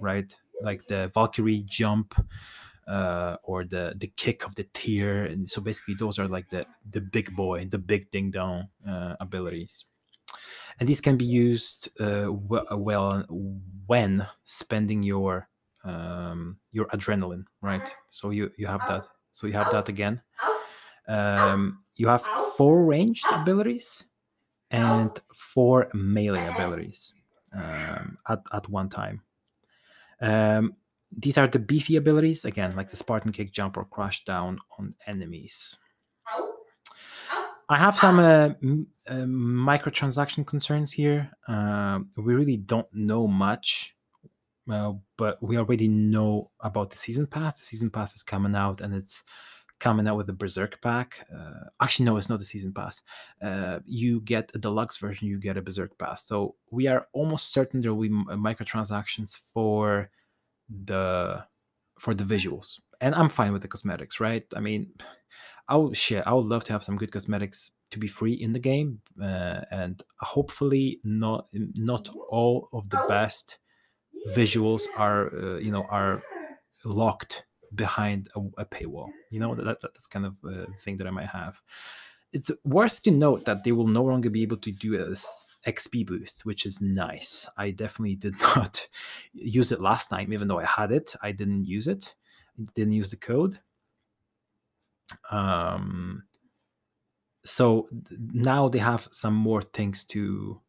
[0.00, 0.34] right?
[0.62, 2.14] Like the Valkyrie jump
[2.88, 5.24] uh, or the the kick of the tear.
[5.24, 8.68] And so basically, those are like the the big boy, the big ding dong
[9.20, 9.84] abilities.
[10.78, 13.24] And these can be used uh, well
[13.86, 15.48] when spending your
[15.84, 17.86] um, your adrenaline, right?
[18.10, 19.04] So you you have that.
[19.32, 20.22] So you have that again.
[21.08, 22.22] Um, you have
[22.56, 24.04] four ranged abilities
[24.70, 27.14] and four melee abilities
[27.52, 29.22] um, at, at one time.
[30.20, 30.76] Um,
[31.10, 34.94] these are the beefy abilities, again, like the Spartan kick, jump, or crash down on
[35.06, 35.78] enemies.
[37.70, 39.26] I have some uh, m- uh,
[39.70, 41.30] microtransaction concerns here.
[41.46, 43.96] Uh, we really don't know much,
[44.68, 47.60] uh, but we already know about the season pass.
[47.60, 49.22] The season pass is coming out, and it's
[49.78, 51.24] coming out with a Berserk pack.
[51.32, 53.02] Uh, actually, no, it's not the season pass.
[53.40, 56.24] Uh, you get a deluxe version, you get a Berserk pass.
[56.24, 60.10] So we are almost certain there will be uh, microtransactions for
[60.68, 61.46] the
[62.00, 64.44] for the visuals, and I'm fine with the cosmetics, right?
[64.56, 64.92] I mean,
[65.70, 66.26] I would shit.
[66.26, 69.60] I would love to have some good cosmetics to be free in the game, uh,
[69.70, 73.58] and hopefully not not all of the best
[74.34, 76.22] visuals are uh, you know are
[76.84, 79.08] locked behind a, a paywall.
[79.30, 81.60] You know, that, that's kind of a thing that I might have.
[82.32, 85.16] It's worth to note that they will no longer be able to do a
[85.68, 87.48] XP boost, which is nice.
[87.56, 88.88] I definitely did not
[89.32, 91.14] use it last time, even though I had it.
[91.22, 92.14] I didn't use it.
[92.74, 93.60] Didn't use the code.
[95.30, 96.24] Um,
[97.44, 97.88] so
[98.18, 100.60] now they have some more things to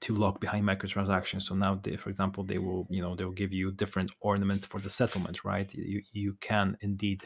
[0.00, 1.42] to lock behind microtransactions.
[1.42, 4.64] So now they, for example, they will, you know, they will give you different ornaments
[4.64, 5.72] for the settlement, right?
[5.74, 7.22] You you can indeed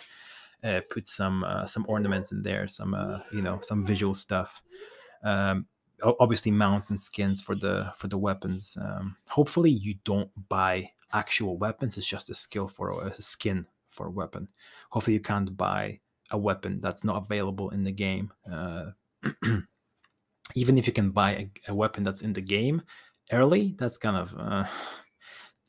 [0.62, 4.60] uh, put some uh, some ornaments in there, some uh, you know, some visual stuff.
[5.22, 5.66] Um,
[6.20, 8.76] obviously mounts and skins for the for the weapons.
[8.80, 11.96] Um, hopefully you don't buy actual weapons.
[11.96, 14.48] It's just a skill for a, a skin for a weapon.
[14.90, 16.00] Hopefully you can't buy
[16.30, 18.32] a weapon that's not available in the game.
[18.50, 18.90] Uh,
[20.54, 22.82] even if you can buy a, a, weapon that's in the game
[23.32, 24.64] early, that's kind of uh,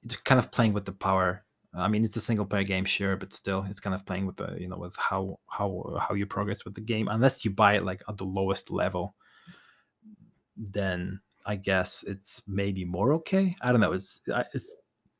[0.03, 1.43] it's kind of playing with the power.
[1.73, 4.37] I mean, it's a single player game, sure, but still, it's kind of playing with
[4.37, 7.07] the you know with how how how you progress with the game.
[7.09, 9.15] Unless you buy it like at the lowest level,
[10.55, 13.55] then I guess it's maybe more okay.
[13.61, 13.91] I don't know.
[13.91, 14.21] It's
[14.53, 14.73] it's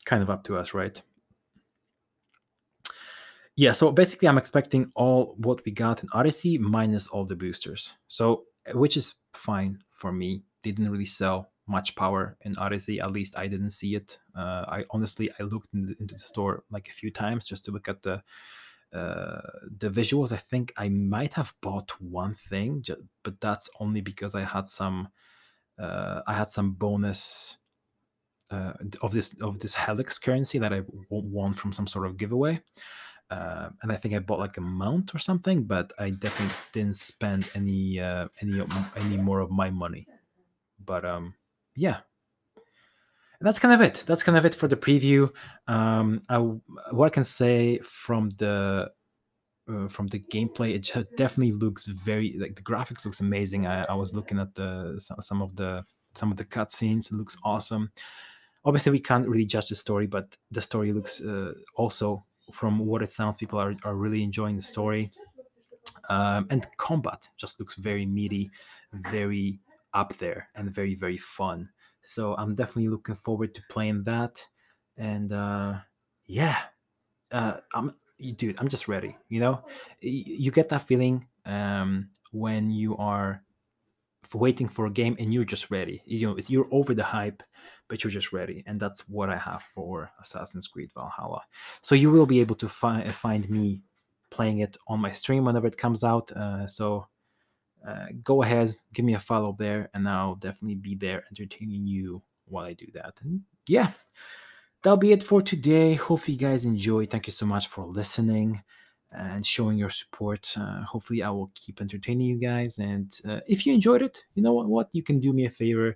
[0.06, 1.02] kind of up to us, right?
[3.56, 3.72] Yeah.
[3.72, 7.94] So basically, I'm expecting all what we got in Odyssey minus all the boosters.
[8.08, 10.44] So which is fine for me.
[10.64, 13.00] They didn't really sell much power in Odyssey.
[13.00, 14.18] At least I didn't see it.
[14.36, 17.72] Uh, I honestly I looked into, into, the store like a few times just to
[17.72, 18.24] look at the
[18.94, 19.42] uh,
[19.78, 20.32] the visuals.
[20.32, 22.84] I think I might have bought one thing,
[23.24, 25.10] but that's only because I had some
[25.80, 27.58] uh, I had some bonus
[28.52, 32.62] uh, of this of this Helix currency that I won from some sort of giveaway.
[33.30, 36.96] Uh, and I think I bought like a mount or something, but I definitely didn't
[36.98, 38.62] spend any uh, any
[38.96, 40.08] any more of my money.
[40.84, 41.34] But um,
[41.76, 42.02] yeah,
[43.40, 44.04] and that's kind of it.
[44.06, 45.30] That's kind of it for the preview.
[45.68, 48.92] Um, I, what I can say from the
[49.68, 53.68] uh, from the gameplay, it definitely looks very like the graphics looks amazing.
[53.68, 57.12] I, I was looking at the some of the some of the cutscenes.
[57.12, 57.92] It looks awesome.
[58.64, 63.02] Obviously, we can't really judge the story, but the story looks uh, also from what
[63.02, 65.12] it sounds, people are, are really enjoying the story.
[66.10, 68.52] Um, and combat just looks very meaty,
[68.94, 69.60] very
[69.94, 71.70] up there, and very, very fun.
[72.02, 74.46] So I'm definitely looking forward to playing that.
[74.98, 75.80] And uh,
[76.28, 76.58] yeah,
[77.32, 77.96] uh, I'm,
[78.36, 79.18] dude, I'm just ready.
[79.30, 79.66] You know,
[80.02, 83.45] you get that feeling um, when you are
[84.34, 86.02] waiting for a game and you're just ready.
[86.06, 87.44] You know, you're over the hype,
[87.88, 91.42] but you're just ready, and that's what I have for Assassin's Creed Valhalla.
[91.82, 93.82] So you will be able to find find me
[94.30, 96.32] playing it on my stream whenever it comes out.
[96.32, 97.08] Uh, so
[97.88, 102.24] uh, go ahead, give me a follow there, and I'll definitely be there entertaining you
[102.46, 103.20] while I do that.
[103.22, 103.92] And yeah,
[104.82, 105.94] that'll be it for today.
[105.94, 107.06] Hope you guys enjoy.
[107.06, 108.64] Thank you so much for listening
[109.18, 110.54] and showing your support.
[110.58, 112.80] Uh, hopefully, I will keep entertaining you guys.
[112.80, 114.90] And uh, if you enjoyed it, you know what, what?
[114.94, 115.96] You can do me a favor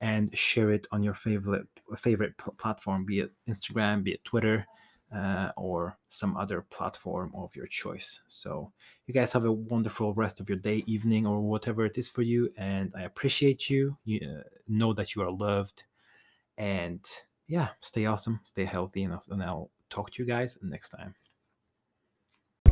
[0.00, 1.66] and share it on your favorite
[1.96, 4.66] favorite platform, be it Instagram, be it Twitter,
[5.14, 8.20] uh, or some other platform of your choice.
[8.28, 8.72] So,
[9.06, 12.22] you guys have a wonderful rest of your day, evening, or whatever it is for
[12.22, 12.50] you.
[12.56, 13.96] And I appreciate you.
[14.04, 15.84] You uh, know that you are loved.
[16.58, 17.04] And
[17.46, 21.14] yeah, stay awesome, stay healthy, and I'll, and I'll talk to you guys next time.